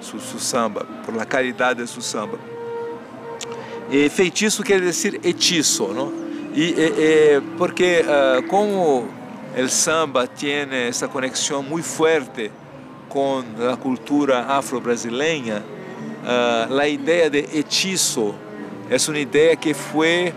seu, 0.01 0.19
samba, 0.41 0.85
por 1.07 1.15
la 1.15 1.25
caridade 1.25 1.81
de 1.81 1.89
seu 1.89 2.03
samba. 2.03 2.41
E 3.91 4.09
feitiço 4.09 4.63
quer 4.63 4.81
dizer 4.81 5.21
hechizo, 5.25 5.89
não? 5.89 6.13
E, 6.55 6.63
e, 6.63 7.37
e 7.37 7.41
porque 7.59 8.05
uh, 8.05 8.43
como 8.45 9.09
o 9.57 9.69
samba 9.69 10.29
tem 10.29 10.69
essa 10.87 11.09
conexão 11.09 11.61
muito 11.61 11.87
forte 11.87 12.53
com 13.09 13.43
a 13.73 13.77
cultura 13.77 14.43
afro-brasileira, 14.43 15.65
uh, 16.23 16.79
a 16.79 16.87
ideia 16.87 17.29
de 17.29 17.39
hechizo 17.53 18.33
é 18.89 18.97
uma 19.11 19.19
ideia 19.19 19.57
que 19.57 19.75
foi 19.75 20.33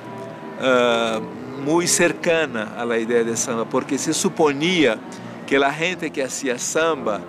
uh, 0.58 1.62
muito 1.62 1.90
cercana 1.90 2.72
à 2.76 2.98
ideia 2.98 3.24
de 3.24 3.38
samba, 3.38 3.68
porque 3.68 4.00
se 4.00 4.16
suponia 4.16 4.98
que 5.46 5.56
a 5.56 5.70
gente 5.70 6.10
que 6.10 6.24
fazia 6.24 6.58
samba 6.58 7.22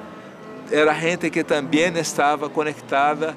era 0.72 0.94
gente 0.94 1.28
que 1.28 1.44
também 1.44 1.94
estava 1.98 2.48
conectada 2.48 3.36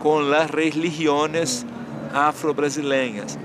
com 0.00 0.18
as 0.32 0.50
religiões 0.50 1.66
afro-brasileiras. 2.12 3.38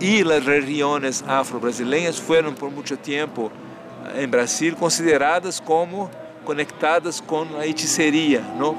E 0.00 0.22
as 0.22 0.44
religiões 0.44 1.22
afro-brasileiras 1.26 2.18
foram 2.18 2.52
por 2.52 2.70
muito 2.70 2.96
tempo 2.96 3.52
em 4.16 4.26
Brasil 4.26 4.74
consideradas 4.76 5.60
como 5.60 6.10
conectadas 6.44 7.20
com 7.20 7.46
a 7.56 7.66
hechiceria, 7.66 8.40
não? 8.58 8.76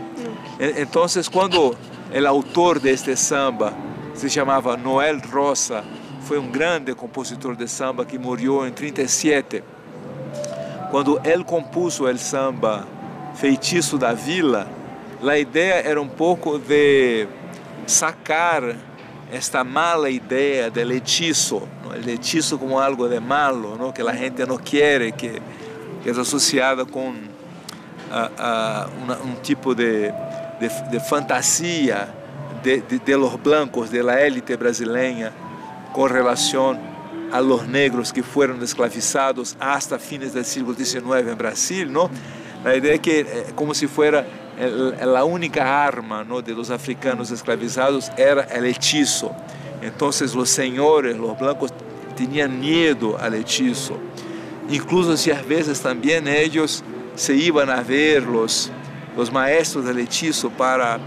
Então, 0.77 1.05
quando 1.31 1.71
o 1.71 2.27
autor 2.27 2.77
deste 2.77 3.15
samba 3.15 3.73
se 4.13 4.29
chamava 4.29 4.75
Noel 4.75 5.19
Rosa, 5.31 5.83
foi 6.21 6.37
um 6.37 6.49
grande 6.49 6.93
compositor 6.93 7.55
de 7.55 7.67
samba 7.67 8.05
que 8.05 8.17
morreu 8.17 8.67
em 8.67 8.71
37. 8.71 9.63
Quando 10.91 11.21
ele 11.23 11.43
compôs 11.43 11.99
o 11.99 12.17
samba 12.17 12.85
Feitiço 13.35 13.97
da 13.97 14.13
Vila, 14.13 14.67
a 15.25 15.37
ideia 15.37 15.81
era 15.85 16.01
um 16.01 16.07
pouco 16.07 16.59
de 16.59 17.27
sacar 17.87 18.75
esta 19.33 19.63
mala 19.63 20.11
ideia 20.11 20.69
de 20.69 20.83
hechizo, 20.95 21.67
¿no? 21.83 21.93
el 21.93 22.07
hechizo 22.07 22.59
como 22.59 22.79
algo 22.79 23.09
de 23.09 23.19
malo, 23.19 23.75
¿no? 23.75 23.91
que 23.91 24.03
a 24.03 24.13
gente 24.13 24.45
não 24.45 24.57
quer, 24.57 25.11
que, 25.13 25.41
que 26.03 26.09
é 26.09 26.11
associada 26.11 26.85
com 26.85 27.15
a, 28.11 28.29
a 28.37 28.89
una, 29.01 29.17
un 29.17 29.35
tipo 29.37 29.73
de, 29.73 30.13
de, 30.59 30.69
de 30.91 30.99
fantasia 30.99 32.13
de, 32.61 32.81
de, 32.81 33.17
los 33.17 33.41
blancos, 33.41 33.89
de 33.89 34.03
la 34.03 34.21
élite 34.21 34.55
brasileña, 34.55 35.33
com 35.91 36.05
relação 36.05 36.79
a 37.31 37.39
los 37.39 37.67
negros 37.67 38.11
que 38.11 38.21
foram 38.21 38.61
esclavizados 38.63 39.57
hasta 39.59 39.97
fines 39.97 40.31
do 40.33 40.43
século 40.43 40.75
XIX 40.75 41.31
em 41.31 41.35
Brasil, 41.35 41.89
não? 41.89 42.09
A 42.63 42.75
ideia 42.75 42.95
é 42.95 42.97
que 42.99 43.11
é 43.27 43.45
como 43.55 43.73
se 43.73 43.87
fosse 43.87 44.23
a 44.59 45.23
única 45.23 45.85
arma 45.85 46.23
¿no? 46.23 46.41
de 46.41 46.53
los 46.53 46.69
africanos 46.69 47.31
esclavizados 47.31 48.11
era 48.17 48.43
el 48.43 48.65
hechizo. 48.65 49.31
Entonces 49.81 50.33
los 50.33 50.49
señores, 50.49 51.17
los 51.17 51.37
blancos, 51.37 51.71
tenían 52.15 52.59
miedo 52.59 53.17
al 53.19 53.33
hechizo. 53.33 53.97
Incluso 54.69 55.17
si 55.17 55.31
a 55.31 55.41
veces 55.41 55.81
también 55.81 56.27
ellos 56.27 56.83
se 57.15 57.35
iban 57.35 57.69
a 57.69 57.81
ver 57.81 58.23
los, 58.23 58.71
los 59.17 59.31
maestros 59.31 59.85
del 59.85 59.99
hechizo 59.99 60.49
para, 60.49 60.99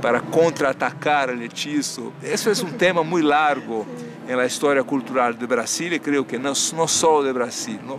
para 0.00 0.20
contraatacar 0.20 1.30
el 1.30 1.42
hechizo. 1.42 2.12
Eso 2.22 2.50
es 2.50 2.62
un 2.62 2.72
tema 2.72 3.02
muy 3.02 3.22
largo 3.22 3.86
en 4.26 4.36
la 4.36 4.46
historia 4.46 4.82
cultural 4.82 5.38
de 5.38 5.46
Brasil 5.46 5.92
y 5.92 6.00
creo 6.00 6.26
que 6.26 6.38
no 6.38 6.54
solo 6.54 7.22
de 7.22 7.32
Brasil. 7.32 7.78
¿no? 7.86 7.98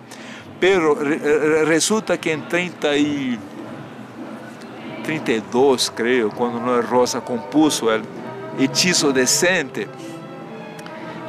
Pero 0.60 0.96
resulta 0.96 2.20
que 2.20 2.32
en 2.32 2.48
30 2.48 2.98
y 2.98 3.40
32, 5.06 5.90
creio, 5.90 6.32
quando 6.32 6.60
Noé 6.60 6.82
Rosa 6.82 7.22
compôs 7.22 7.82
o 7.82 7.88
Hechizo 8.60 9.14
Decente, 9.14 9.88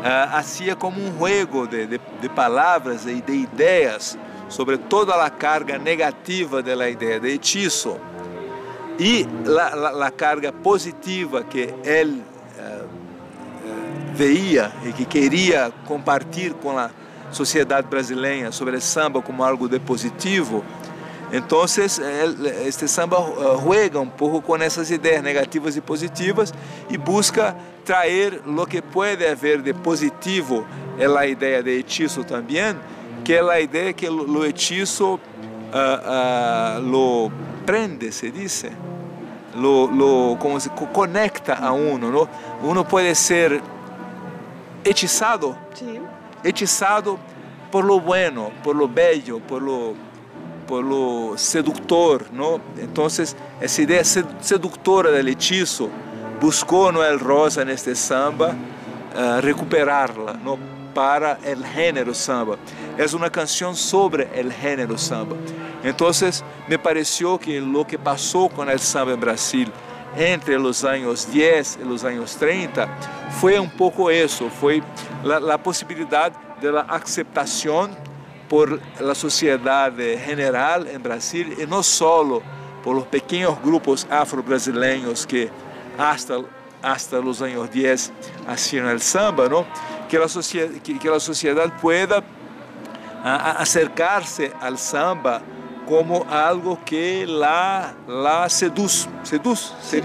uh, 0.00 0.76
como 0.78 1.00
um 1.00 1.18
juego 1.18 1.66
de, 1.66 1.86
de, 1.86 2.00
de 2.20 2.28
palavras 2.30 3.06
e 3.06 3.20
de 3.20 3.32
ideias 3.32 4.18
sobre 4.48 4.78
toda 4.78 5.14
a 5.22 5.28
carga 5.28 5.76
negativa 5.78 6.62
da 6.62 6.88
ideia 6.88 7.20
de 7.20 7.34
hechizo 7.34 7.98
e 8.98 9.26
a 10.02 10.10
carga 10.10 10.52
positiva 10.52 11.42
que 11.42 11.74
ele 11.84 12.22
veia 14.16 14.72
e 14.84 14.92
que 14.92 15.04
queria 15.04 15.70
compartilhar 15.84 16.54
com 16.54 16.78
a 16.78 16.90
sociedade 17.30 17.86
brasileira 17.86 18.50
sobre 18.50 18.76
o 18.76 18.80
samba 18.80 19.20
como 19.20 19.44
algo 19.44 19.68
de 19.68 19.78
positivo, 19.78 20.64
então, 21.32 21.64
este 21.64 22.86
samba 22.86 23.16
eh, 23.16 23.58
juega 23.62 24.00
um 24.00 24.08
pouco 24.08 24.40
com 24.40 24.56
essas 24.56 24.90
ideias 24.90 25.22
negativas 25.22 25.76
e 25.76 25.80
positivas 25.80 26.54
e 26.88 26.96
busca 26.96 27.56
trazer 27.84 28.42
o 28.46 28.66
que 28.66 28.80
pode 28.80 29.26
haver 29.26 29.60
de 29.60 29.74
positivo 29.74 30.66
na 30.98 31.26
ideia 31.26 31.62
de 31.62 31.78
hechizo 31.78 32.24
também, 32.24 32.76
que 33.24 33.34
é 33.34 33.40
a 33.40 33.60
ideia 33.60 33.92
que 33.92 34.08
o 34.08 34.44
hechizo 34.44 35.14
uh, 35.14 35.18
uh, 35.18 36.80
lo 36.80 37.30
prende, 37.64 38.12
se 38.12 38.30
diz, 38.30 38.66
lo, 39.54 39.86
lo, 39.86 40.36
como 40.38 40.60
se 40.60 40.70
conecta 40.70 41.54
a 41.54 41.72
uno, 41.72 42.10
¿no? 42.10 42.28
Uno 42.62 42.84
pode 42.84 43.14
ser 43.14 43.60
hechizado, 44.84 45.56
sí. 45.74 46.00
hechizado 46.44 47.18
por 47.70 47.84
lo 47.84 48.00
bueno, 48.00 48.52
por 48.62 48.76
lo 48.76 48.88
bello, 48.88 49.40
por 49.40 49.60
lo 49.60 49.94
pelo 50.66 51.36
seductor, 51.36 52.26
¿no? 52.32 52.60
Entonces, 52.78 53.36
essa 53.60 53.82
ideia 53.82 54.04
seductora 54.04 55.10
del 55.10 55.28
hechizo 55.28 55.88
buscou 56.40 56.92
Noel 56.92 57.18
Rosa 57.18 57.64
neste 57.64 57.94
samba 57.94 58.54
uh, 59.14 59.40
recuperá-la, 59.40 60.34
¿no? 60.34 60.58
Para 60.94 61.38
o 61.44 61.74
gênero 61.74 62.14
samba. 62.14 62.58
É 62.96 63.04
uma 63.14 63.28
canção 63.28 63.74
sobre 63.74 64.24
o 64.24 64.50
gênero 64.62 64.98
samba. 64.98 65.36
Então, 65.84 66.08
me 66.66 66.78
pareceu 66.78 67.38
que 67.38 67.60
o 67.60 67.84
que 67.84 67.98
passou 67.98 68.48
com 68.48 68.62
o 68.62 68.78
samba 68.78 69.12
em 69.12 69.16
Brasil 69.16 69.68
entre 70.16 70.56
os 70.56 70.84
anos 70.84 71.26
10 71.26 71.78
e 71.82 71.84
os 71.84 72.04
anos 72.04 72.34
30 72.36 72.88
foi 73.40 73.58
um 73.58 73.68
pouco 73.68 74.10
isso, 74.10 74.48
foi 74.48 74.82
a 75.52 75.58
possibilidade 75.58 76.34
da 76.60 76.86
aceitação 76.88 77.90
por 78.48 78.80
la 79.00 79.14
sociedade 79.14 80.16
general 80.18 80.86
em 80.86 80.98
Brasil 80.98 81.54
e 81.58 81.66
não 81.66 81.82
só 81.82 82.22
por 82.82 82.96
os 82.96 83.06
pequenos 83.06 83.58
grupos 83.58 84.06
afro-brasileiros 84.10 85.24
que 85.24 85.50
hasta 85.98 86.44
hasta 86.82 87.18
os 87.18 87.42
anos 87.42 87.68
10 87.70 88.12
hacían 88.46 88.86
el 88.86 89.00
samba, 89.00 89.48
¿no? 89.48 89.66
que, 90.08 90.16
a 90.16 90.28
sociedade, 90.28 90.80
que, 90.80 90.98
que 90.98 91.08
a 91.08 91.20
sociedade 91.20 91.72
pueda 91.80 92.22
acercar-se 93.58 94.52
ao 94.60 94.76
samba 94.76 95.42
como 95.86 96.26
algo 96.28 96.78
que 96.84 97.26
la, 97.26 97.94
la 98.06 98.48
seduz 98.48 99.08
seria? 99.22 99.72
Sí, 99.80 100.00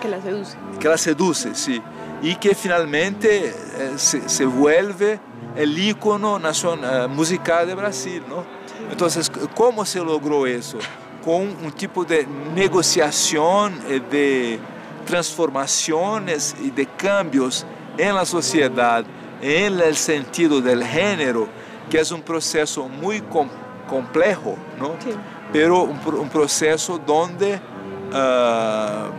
que 0.00 0.08
la 0.08 0.20
seduce. 0.20 0.56
Que 0.80 0.88
la 0.88 0.98
seduce, 0.98 1.54
sí. 1.54 1.82
Y 2.22 2.36
que 2.36 2.54
finalmente 2.54 3.48
eh, 3.48 3.92
se, 3.96 4.28
se 4.28 4.46
vuelve 4.46 5.20
el 5.56 5.78
ícono 5.78 6.38
nacional, 6.38 7.08
musical 7.08 7.66
de 7.66 7.74
Brasil, 7.74 8.22
¿no? 8.28 8.44
Entonces, 8.90 9.30
¿cómo 9.54 9.84
se 9.84 9.98
logró 9.98 10.46
eso? 10.46 10.78
Con 11.24 11.42
un 11.64 11.72
tipo 11.72 12.04
de 12.04 12.26
negociación, 12.54 13.80
de 14.10 14.60
transformaciones 15.06 16.54
y 16.62 16.70
de 16.70 16.86
cambios 16.86 17.66
en 17.96 18.14
la 18.14 18.24
sociedad, 18.24 19.04
en 19.40 19.80
el 19.80 19.96
sentido 19.96 20.60
del 20.60 20.84
género, 20.84 21.48
que 21.90 22.00
es 22.00 22.10
un 22.12 22.22
proceso 22.22 22.88
muy 22.88 23.20
com 23.20 23.48
complejo, 23.88 24.56
¿no? 24.78 24.96
Sí. 24.98 25.10
Pero 25.52 25.84
un, 25.84 26.00
un 26.18 26.28
proceso 26.28 26.98
donde 26.98 27.54
uh, 27.54 29.10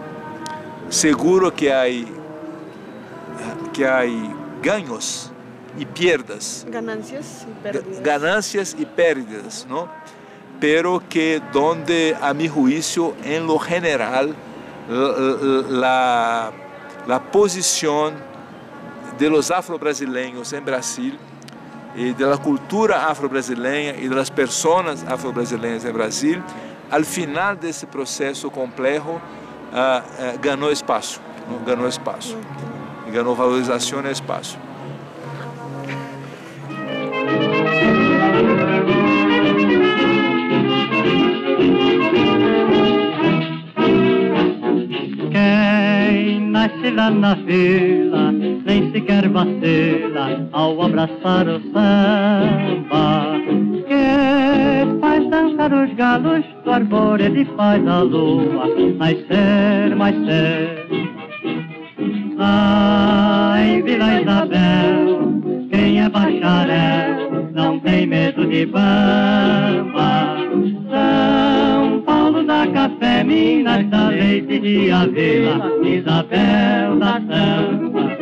seguro 0.89 1.53
que 1.55 1.73
hay, 1.73 2.05
que 3.71 3.87
hay 3.87 4.29
ganhos 4.61 5.31
y 5.77 5.85
pierdas. 5.85 6.65
Ganancias 6.69 7.45
y 7.47 7.63
pérdidas. 7.63 8.03
Ganancias 8.03 8.75
y 8.77 8.85
pérdidas, 8.85 9.65
¿no? 9.69 9.89
Pero 10.59 11.03
que 11.07 11.41
donde, 11.53 12.17
a 12.19 12.33
mi 12.33 12.47
juicio, 12.47 13.15
en 13.23 13.45
lo 13.45 13.59
general, 13.59 14.35
la, 14.89 16.51
la 17.05 17.31
posición 17.31 18.15
de 19.19 19.29
los 19.29 19.51
afro-brasileños 19.51 20.53
en 20.53 20.63
Brasil 20.63 21.17
e 21.95 22.13
da 22.13 22.37
cultura 22.37 23.07
afro-brasileira 23.07 23.97
e 23.97 24.07
das 24.07 24.29
pessoas 24.29 25.03
afro-brasileiras 25.07 25.83
em 25.83 25.91
Brasil, 25.91 26.43
ao 26.91 27.03
final 27.03 27.55
desse 27.55 27.87
processo 27.87 28.51
complexo, 28.51 29.09
uh, 29.09 29.15
uh, 29.15 30.39
ganhou 30.39 30.71
espaço, 30.71 31.19
não? 31.49 31.57
ganhou 31.65 31.87
espaço, 31.87 32.37
e 33.07 33.11
ganhou 33.11 33.35
valorização 33.35 34.05
e 34.05 34.11
espaço. 34.11 34.59
Nasce 46.57 46.89
lá 46.89 47.11
na 47.11 47.35
vila 47.35 48.31
nem 48.31 48.91
sequer 48.91 49.29
vacila 49.29 50.25
ao 50.51 50.81
abraçar 50.81 51.47
o 51.47 51.61
samba. 51.71 53.05
Que 53.87 54.99
faz 54.99 55.29
dançar 55.29 55.71
os 55.71 55.93
galos 55.93 56.43
do 56.63 56.71
arvoredo 56.71 57.37
e 57.37 57.45
faz 57.57 57.87
a 57.87 58.01
lua 58.01 58.65
nascer 58.97 59.95
mais 59.95 60.15
cedo. 60.25 60.97
Ah, 62.39 63.57
em 63.59 63.83
Vila 63.83 64.21
Isabel, 64.21 65.41
quem 65.71 66.01
é 66.01 66.09
bacharel 66.09 67.51
não 67.53 67.79
tem 67.79 68.07
medo 68.07 68.45
de 68.47 68.65
bamba. 68.65 70.36
Café, 72.87 73.25
da 73.89 74.07
leite 74.07 74.59
de 74.59 74.89
Avila, 74.91 75.71
Isabel 75.83 76.95
da 76.97 77.19
samba. 77.27 78.17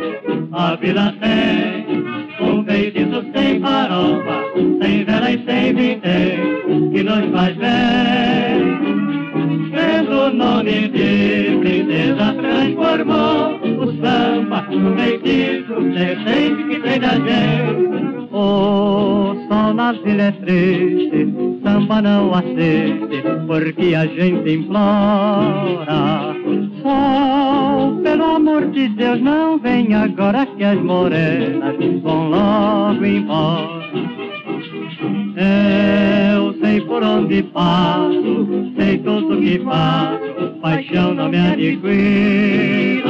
A 0.52 0.74
vila 0.74 1.14
tem 1.20 2.04
um 2.40 2.64
feitiço 2.64 3.24
sem 3.32 3.60
farofa, 3.60 4.44
sem 4.82 5.04
vela 5.04 5.30
e 5.30 5.44
sem 5.44 5.72
vintém, 5.72 6.90
que 6.90 7.02
nos 7.04 7.30
faz 7.30 7.56
bem. 7.56 8.76
Fez 9.70 10.08
o 10.08 10.30
nome 10.34 10.88
de 10.88 11.58
princesa, 11.60 12.34
transformou 12.34 13.60
o 13.62 13.86
samba 14.00 14.62
no 14.62 14.96
feitiço 14.96 15.80
decente 15.94 16.64
que 16.64 16.80
tem 16.80 16.98
da 16.98 17.14
gente. 17.14 17.86
O 18.32 19.46
sol 19.48 19.74
na 19.74 19.92
vila 19.92 20.22
é 20.22 20.32
triste, 20.32 21.55
samba 21.76 22.00
não 22.00 22.32
assiste, 22.32 23.22
porque 23.46 23.94
a 23.94 24.06
gente 24.06 24.54
implora. 24.54 26.34
Sol, 26.82 27.96
pelo 28.02 28.24
amor 28.24 28.70
de 28.70 28.88
Deus, 28.90 29.20
não 29.20 29.58
vem 29.58 29.94
agora 29.94 30.46
que 30.46 30.64
as 30.64 30.80
morenas 30.80 31.76
vão 32.02 32.30
logo 32.30 33.04
embora. 33.04 33.76
Eu 36.34 36.54
sei 36.60 36.80
por 36.80 37.02
onde 37.02 37.42
passo, 37.42 38.72
sei 38.78 38.98
tudo 38.98 39.36
que 39.36 39.58
faço, 39.58 40.60
paixão 40.62 41.14
não 41.14 41.28
me 41.28 41.38
adquira. 41.38 43.06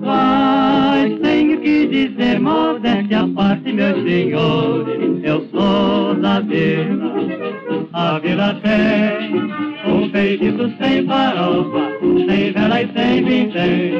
Mas 0.00 1.18
tenho 1.20 1.60
que 1.60 1.86
dizer, 1.86 2.40
modéstia 2.40 3.20
à 3.20 3.28
parte, 3.28 3.72
meus 3.72 4.02
senhores, 4.02 5.24
eu 5.24 5.46
sou 5.50 6.14
da 6.16 6.40
vila. 6.40 7.49
A 8.02 8.18
vila 8.18 8.58
tem 8.62 9.34
um 9.86 10.08
feitiço 10.10 10.72
sem 10.80 11.06
farofa, 11.06 11.98
sem 12.00 12.50
vela 12.50 12.80
e 12.80 12.88
sem 12.94 13.22
vintém, 13.22 13.92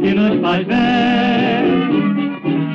que 0.00 0.14
nos 0.14 0.40
faz 0.40 0.64
bem. 0.64 0.78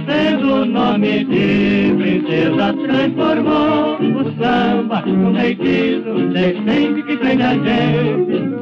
Sendo 0.06 0.56
o 0.56 0.66
nome 0.66 1.24
de 1.24 1.96
princesa, 1.98 2.74
transformou 2.74 3.96
o 4.02 4.24
samba 4.38 5.06
num 5.06 5.34
feitiço 5.34 6.28
decente 6.34 7.04
que 7.04 7.16
prende 7.16 7.44
a 7.44 7.54
gente. 7.54 8.54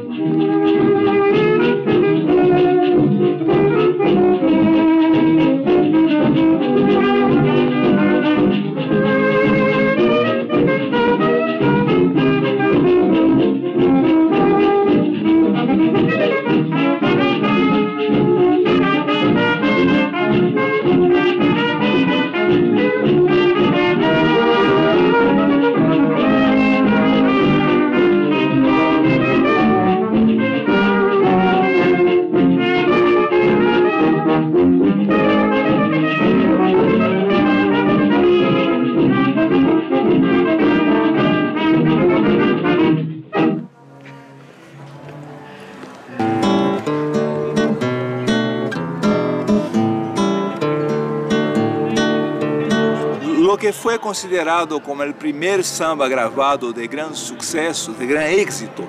Foi 53.82 53.98
considerado 53.98 54.80
como 54.80 55.02
o 55.02 55.12
primeiro 55.12 55.64
samba 55.64 56.08
gravado 56.08 56.72
de 56.72 56.86
grande 56.86 57.18
sucesso, 57.18 57.90
de 57.90 58.06
grande 58.06 58.34
êxito, 58.40 58.88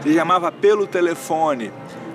se 0.00 0.14
chamava 0.14 0.52
Pelo 0.52 0.86
Telefone. 0.86 1.72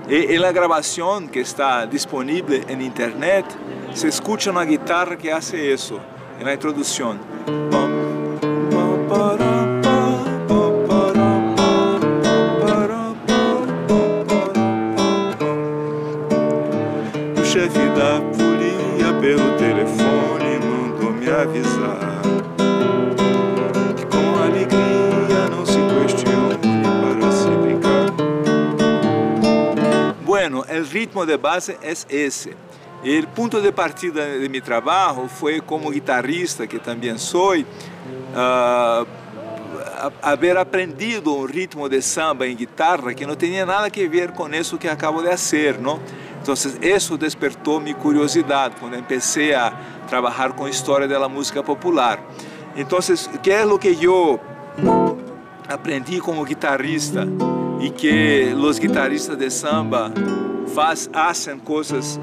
E, 0.08 0.34
e 0.34 0.40
na 0.40 0.50
gravação 0.50 1.28
que 1.28 1.40
está 1.40 1.84
disponível 1.84 2.62
na 2.70 2.84
internet, 2.84 3.46
se 3.94 4.08
escuta 4.08 4.50
uma 4.50 4.64
guitarra 4.64 5.18
que 5.18 5.30
faz 5.30 5.52
isso, 5.52 6.00
na 6.40 6.54
introdução. 6.54 7.20
Base 31.46 31.78
é 31.84 31.94
esse. 32.10 32.50
O 32.50 33.28
ponto 33.36 33.62
de 33.62 33.72
partida 33.72 34.40
de 34.40 34.50
meu 34.50 34.62
trabalho 34.64 35.28
foi 35.28 35.62
como 35.62 35.92
guitarrista, 35.92 36.66
que 36.66 36.80
também 36.80 37.16
sou, 37.20 37.56
uh, 37.56 39.08
haver 40.24 40.58
aprendido 40.58 41.36
um 41.36 41.46
ritmo 41.46 41.88
de 41.88 42.02
samba 42.02 42.48
em 42.48 42.56
guitarra 42.56 43.14
que 43.14 43.28
não 43.28 43.36
tinha 43.36 43.64
nada 43.64 43.86
a 43.86 44.10
ver 44.10 44.32
com 44.32 44.50
isso 44.50 44.76
que 44.80 44.88
acabo 44.88 45.22
de 45.22 45.30
fazer, 45.30 45.80
não? 45.80 46.00
Então, 46.42 46.56
isso 46.82 47.16
despertou 47.16 47.80
minha 47.80 47.94
curiosidade 47.94 48.76
quando 48.80 49.00
comecei 49.04 49.54
a 49.54 49.72
trabalhar 50.08 50.54
com 50.54 50.66
a 50.66 50.70
história 50.70 51.08
da 51.08 51.30
música 51.30 51.62
popular. 51.62 52.20
Então, 52.76 52.98
o 52.98 53.38
que 53.40 53.52
é 53.52 53.64
o 53.66 53.78
que 53.78 54.04
eu 54.04 54.40
aprendi 55.68 56.20
como 56.20 56.44
guitarrista 56.44 57.28
e 57.80 57.92
que 57.92 58.52
os 58.56 58.80
guitarristas 58.80 59.38
de 59.38 59.50
samba 59.52 60.12
faz, 60.74 61.10
fazem 61.12 61.58
coisas 61.60 62.20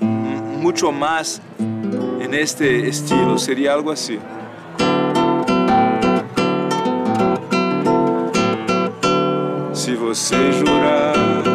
eh, 0.00 0.58
muito 0.58 0.90
mais 0.92 1.40
neste 2.28 2.64
estilo? 2.64 3.38
Seria 3.38 3.72
algo 3.74 3.90
assim. 3.90 4.20
Se 9.74 9.94
você 9.96 10.52
jurar 10.52 11.49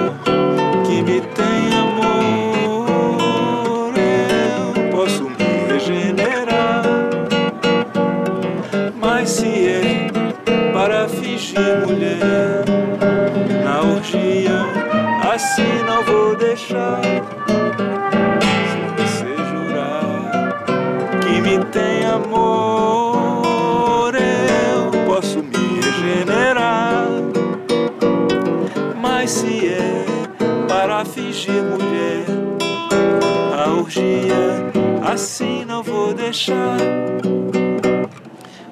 assim 35.16 35.64
não 35.64 35.82
vou 35.82 36.14
deixar. 36.14 36.78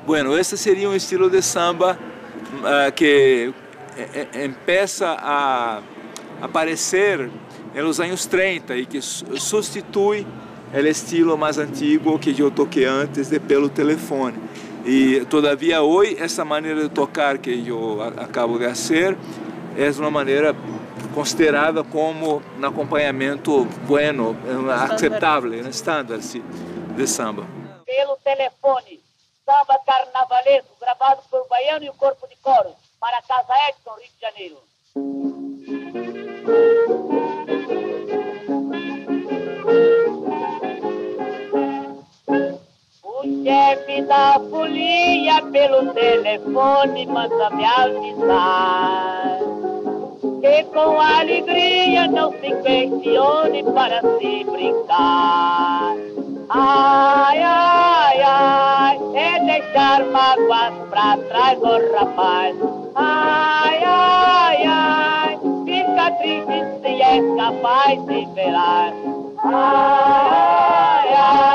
Bueno, 0.06 0.38
esse 0.38 0.58
seria 0.58 0.90
um 0.90 0.96
estilo 0.96 1.30
de 1.30 1.42
samba 1.42 1.98
uh, 2.60 2.92
que 2.92 3.54
começa 4.66 5.16
a 5.20 5.82
aparecer 6.42 7.30
nos 7.74 8.02
anos 8.02 8.26
30 8.26 8.76
e 8.76 8.86
que 8.86 9.02
substitui 9.02 10.28
o 10.74 10.80
estilo 10.80 11.38
mais 11.38 11.58
antigo 11.58 12.20
que 12.20 12.38
eu 12.38 12.52
toquei 12.52 12.86
antes 12.86 13.30
de 13.30 13.40
pelo 13.40 13.70
telefone. 13.70 14.38
E 14.86 15.26
todavia 15.30 15.82
hoje 15.82 16.18
essa 16.20 16.44
maneira 16.44 16.84
de 16.84 16.90
tocar 16.90 17.38
que 17.38 17.66
eu 17.66 18.02
acabo 18.18 18.60
de 18.60 18.66
fazer 18.66 19.18
é 19.78 19.90
uma 20.00 20.12
maneira 20.12 20.56
considerada 21.14 21.84
como 21.84 22.42
um 22.60 22.66
acompanhamento 22.66 23.66
bueno, 23.86 24.36
aceitável, 24.92 25.50
né, 25.50 25.70
standard 25.70 26.22
de 26.22 27.08
samba. 27.08 27.46
Pelo 27.86 28.18
telefone, 28.18 29.00
samba 29.46 29.80
carnavalesco, 29.86 30.70
gravado 30.80 31.22
por 31.30 31.48
Baiano 31.48 31.86
e 31.86 31.90
o 31.90 31.94
Corpo 31.94 32.28
de 32.28 32.36
Coro, 32.38 32.72
para 33.00 33.18
a 33.18 33.22
Casa 33.22 33.54
Edson, 33.70 33.96
Rio 34.00 34.10
de 34.16 34.22
Janeiro. 34.22 34.58
O 43.04 43.44
chefe 43.44 44.02
da 44.04 44.40
folia 44.50 45.42
pelo 45.52 45.94
telefone 45.94 47.06
manda 47.06 47.50
me 47.52 47.66
avisar 47.66 49.33
com 50.62 51.00
alegria 51.00 52.08
não 52.08 52.32
se 52.34 52.52
questione 52.62 53.64
para 53.64 54.02
se 54.02 54.44
brincar. 54.44 55.96
Ai, 56.50 57.42
ai, 57.42 58.22
ai, 58.22 59.00
é 59.16 59.40
deixar 59.40 60.06
mágoas 60.06 60.74
pra 60.90 61.18
trás, 61.30 61.58
ô 61.62 61.68
oh, 61.68 61.98
rapaz. 61.98 62.56
Ai, 62.96 63.84
ai, 63.84 64.64
ai, 64.66 65.40
fica 65.66 66.12
triste 66.12 66.82
se 66.82 67.02
é 67.02 67.36
capaz 67.36 68.06
de 68.06 68.26
velar. 68.36 68.94
Ai, 69.46 71.14
ai, 71.14 71.53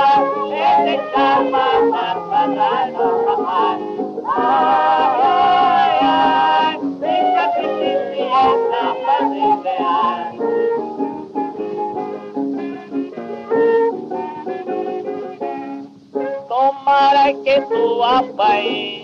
Tomara 16.48 17.34
que 17.44 17.60
tu 17.60 18.02
apaes 18.02 19.02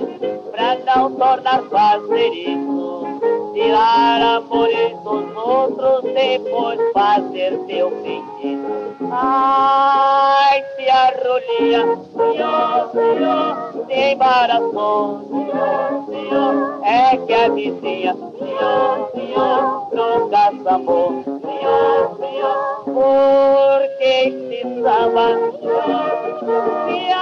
pra 0.50 0.76
não 0.87 1.14
tornar 1.14 1.62
fazer 1.64 2.28
isso. 2.33 3.04
Tirar 3.52 4.37
amores 4.37 4.98
dos 5.00 5.37
outros, 5.37 6.12
depois 6.14 6.80
fazer 6.94 7.59
teu 7.66 7.90
feitiço. 8.02 8.96
Ai, 9.12 10.64
se 10.74 10.88
a 10.88 11.12
rolia, 11.22 11.98
senhor, 12.16 12.90
senhor, 12.92 13.87
se 13.87 14.12
embaraçou, 14.12 15.20
senhor, 15.28 16.04
senhor, 16.09 16.80
é 16.83 17.16
que 17.18 17.33
a 17.33 17.48
vizinha, 17.50 18.16
senhor, 18.38 19.11
senhor, 19.14 19.88
nunca 19.92 20.74
amor, 20.74 21.22
senhor, 21.24 22.16
senhor, 22.18 22.85
porque 22.87 24.04
este 24.04 24.62
samba, 24.83 25.28
senhor, 25.61 26.23
se 26.44 27.12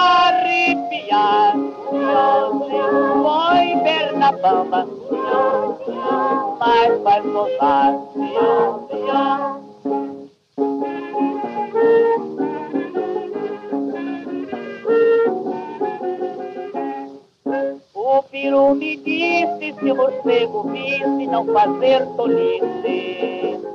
arrepiar, 0.00 0.40
senhor, 1.90 2.66
foi 3.22 3.66
senhor, 5.08 5.78
mas 6.58 6.90
vai 7.02 7.20
senhor. 8.14 9.60
O 17.94 18.22
peru 18.24 18.74
me 18.74 18.96
disse 18.96 19.74
se 19.78 19.90
o 19.90 19.94
morcego 19.94 20.62
visse 20.64 21.26
não 21.26 21.44
fazer 21.46 22.06
tolice. 22.16 23.69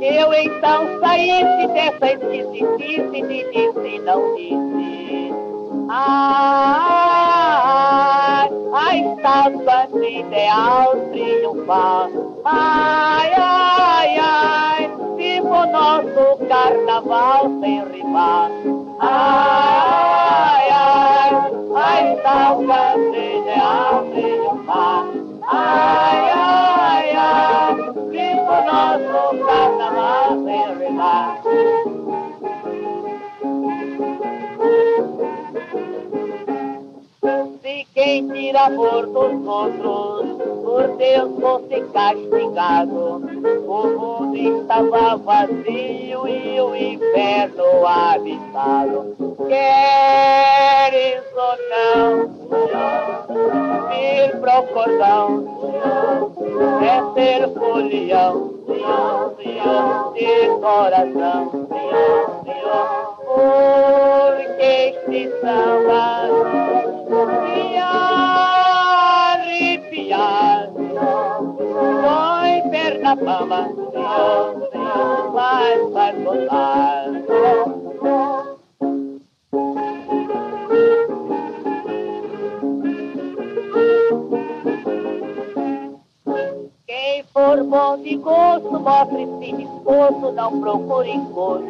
Eu 0.00 0.32
então 0.32 0.98
saísse 0.98 1.66
dessa 1.74 2.12
esquisitice, 2.12 3.02
me 3.22 3.22
disse 3.22 3.98
não 3.98 4.34
disse. 4.34 5.30
Ai, 5.90 7.20
a 8.72 8.96
estátua 8.96 9.86
de 9.92 10.20
ideal 10.20 10.96
triunfar. 11.12 12.08
Ai, 12.46 13.30
ai, 13.36 14.18
ai, 14.18 14.90
viva 15.16 15.48
o 15.48 15.66
nosso 15.66 16.38
carnaval 16.48 17.50
sem 17.60 17.84
rival. 17.92 18.50
Ai, 19.00 20.70
ai, 20.70 21.34
a 21.76 22.14
estátua 22.14 22.96
de 23.12 23.18
ideal 23.38 24.06
triunfar. 24.14 25.04
Ai, 25.46 26.30
ai, 26.32 26.89
o 29.20 29.34
nosso 29.34 29.44
carnaval 29.44 30.44
sem 30.44 30.78
rival. 30.78 31.36
Se 37.62 37.86
quem 37.94 38.28
tira 38.28 38.66
amor 38.66 39.06
dos 39.06 39.46
outros, 39.46 40.42
por 40.64 40.96
Deus 40.96 41.40
fosse 41.40 41.80
castigado, 41.92 43.22
o 43.66 43.86
mundo 43.98 44.36
estava 44.36 45.16
vazio 45.16 46.26
e 46.26 46.60
o 46.60 46.74
inferno 46.74 47.86
habitado. 47.86 49.16
Queres 49.46 51.22
ou 51.36 51.56
não, 51.70 52.28
vir 53.88 54.40
pro 54.40 54.62
cordão, 54.72 55.28
é 56.82 57.02
ser 57.14 57.48
folião, 57.54 58.59
de 60.14 60.48
coração, 60.60 61.50
porque 63.34 64.94
este 64.94 65.20
samba 65.40 66.06
me 67.08 67.76
arrepiar, 69.78 70.68
foi 72.02 72.52
perna 72.70 73.12
pama, 73.16 73.62
gozar. 76.22 77.10
Quem 78.00 78.29
for 87.50 87.64
bom 87.64 87.96
de 87.98 88.16
gosto, 88.16 88.78
mostre-se 88.78 89.52
disposto, 89.56 90.30
não 90.32 90.60
procure 90.60 91.10
encosto. 91.10 91.66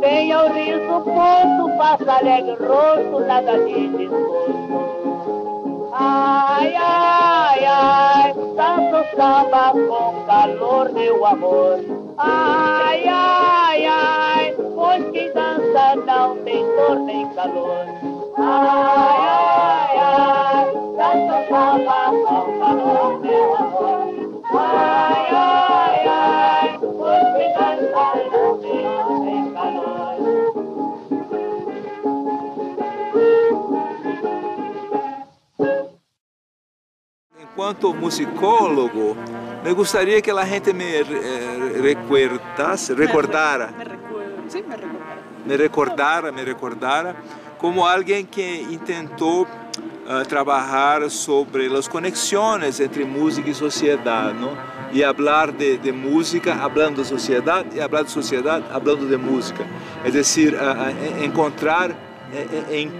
Tenha 0.00 0.44
o 0.44 0.52
riso 0.52 1.00
posto, 1.04 1.76
faça 1.78 2.12
alegre 2.12 2.54
rosto, 2.56 3.20
nada 3.20 3.58
de 3.64 3.88
desgosto. 3.88 4.76
Ai, 5.94 6.74
ai, 6.76 7.64
ai, 7.64 8.34
tanto 8.56 9.16
samba 9.16 9.72
com 9.72 10.26
calor, 10.26 10.92
meu 10.92 11.24
amor. 11.24 11.80
Ai, 12.18 13.08
ai, 13.08 13.86
ai, 13.86 14.54
pois 14.74 15.10
quem 15.12 15.32
dança 15.32 15.96
não 16.04 16.36
tem 16.44 16.62
dor 16.76 16.98
nem 17.06 17.26
calor. 17.30 17.86
Ai, 18.36 19.18
ai, 19.32 19.98
ai, 19.98 20.66
tanto 20.98 21.48
samba 21.48 22.12
com 22.26 22.58
calor, 22.58 23.18
meu 23.20 23.54
amor. 23.54 23.65
Enquanto 37.56 37.94
musicólogo, 37.94 39.16
me 39.64 39.72
gostaria 39.72 40.20
que 40.20 40.30
a 40.30 40.44
gente 40.44 40.74
me 40.74 41.00
eh, 41.00 41.80
recordasse, 41.80 42.92
recordara, 42.92 43.72
Me 43.78 43.82
recuerdo. 43.82 44.42
Sí, 44.46 44.62
me 44.62 44.76
recordará. 44.76 45.22
me 45.46 45.56
recordara, 45.56 46.32
me 46.32 46.44
recordara 46.44 47.16
como 47.56 47.86
alguém 47.86 48.26
que 48.26 48.60
intentou 48.70 49.48
ah, 50.06 50.22
trabalhar 50.28 51.08
sobre 51.08 51.74
as 51.74 51.88
conexões 51.88 52.78
entre 52.78 53.06
música 53.06 53.48
e 53.48 53.54
sociedade, 53.54 54.38
não? 54.38 54.54
E 54.92 55.00
falar 55.00 55.50
de, 55.50 55.78
de 55.78 55.92
música, 55.92 56.54
falando 56.54 56.96
de 56.96 57.08
sociedade, 57.08 57.70
e 57.72 57.80
falar 57.80 58.02
de 58.02 58.10
sociedade, 58.10 58.66
falando 58.68 59.08
de 59.08 59.16
música. 59.16 59.66
É 60.04 60.10
decir, 60.10 60.54
ah, 60.56 60.88
ah, 60.90 61.24
encontrar 61.24 61.90
eh, 62.32 62.46
eh, 62.70 62.80
em 62.80 62.90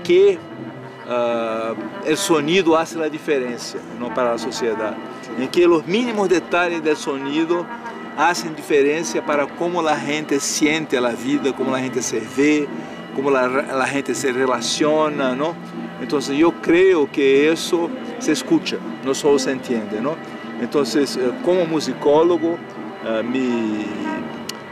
ah, 1.09 1.75
o 2.05 2.17
sonido 2.17 2.75
hace 2.75 3.01
a 3.01 3.09
diferença 3.09 3.79
para 4.15 4.33
a 4.33 4.39
sociedade, 4.39 4.97
em 5.39 5.47
que 5.47 5.67
os 5.67 5.85
mínimos 5.87 6.29
detalhes 6.29 6.81
do 6.81 6.97
sonido 6.97 7.67
hacen 8.17 8.53
diferença 8.53 9.21
para 9.23 9.47
como 9.47 9.87
a 9.87 9.95
gente 9.95 10.41
siente 10.41 10.97
a 10.97 11.09
vida, 11.11 11.53
como 11.53 11.75
a 11.75 11.79
gente 11.79 12.03
se 12.03 12.19
vê, 12.19 12.69
como 13.15 13.31
a, 13.35 13.87
gente 13.87 14.15
se 14.15 14.33
relaciona, 14.33 15.35
não? 15.35 15.55
Então, 16.01 16.19
eu 16.37 16.53
creio 16.53 17.07
que 17.07 17.23
isso 17.23 17.91
se 18.19 18.33
escuta, 18.33 18.79
não 19.05 19.15
só 19.15 19.37
se 19.39 19.51
entende, 19.51 20.01
não? 20.01 20.17
Então, 20.61 20.83
como 21.43 21.67
musicólogo, 21.67 22.59
mi, 23.25 23.87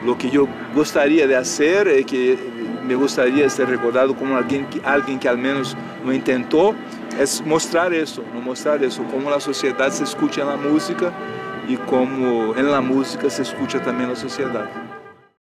lo 0.03 0.17
que 0.17 0.35
eu 0.35 0.49
gostaria 0.75 1.27
de 1.27 1.35
fazer 1.35 1.87
é 1.87 2.03
que 2.03 2.39
me 2.83 2.95
gostaria 2.95 3.47
de 3.47 3.53
ser 3.53 3.67
recordado 3.67 4.15
como 4.15 4.37
alguém 4.37 4.65
que, 4.65 4.81
alguém 4.85 5.17
que 5.17 5.27
ao 5.27 5.37
menos 5.37 5.77
lo 6.05 6.13
intentou, 6.13 6.75
é 7.19 7.49
mostrar 7.49 7.93
isso, 7.93 8.23
não 8.35 8.41
mostrar 8.41 8.83
isso, 8.83 9.03
como 9.05 9.29
a 9.31 9.41
sociedade 9.41 9.95
se 9.95 10.03
escuta 10.03 10.45
na 10.45 10.57
música 10.57 11.13
e 11.67 11.77
como 11.77 12.55
na 12.55 12.81
música 12.81 13.31
se 13.31 13.43
escuta 13.43 13.81
também 13.81 14.07
na 14.07 14.15
sociedade. 14.15 14.84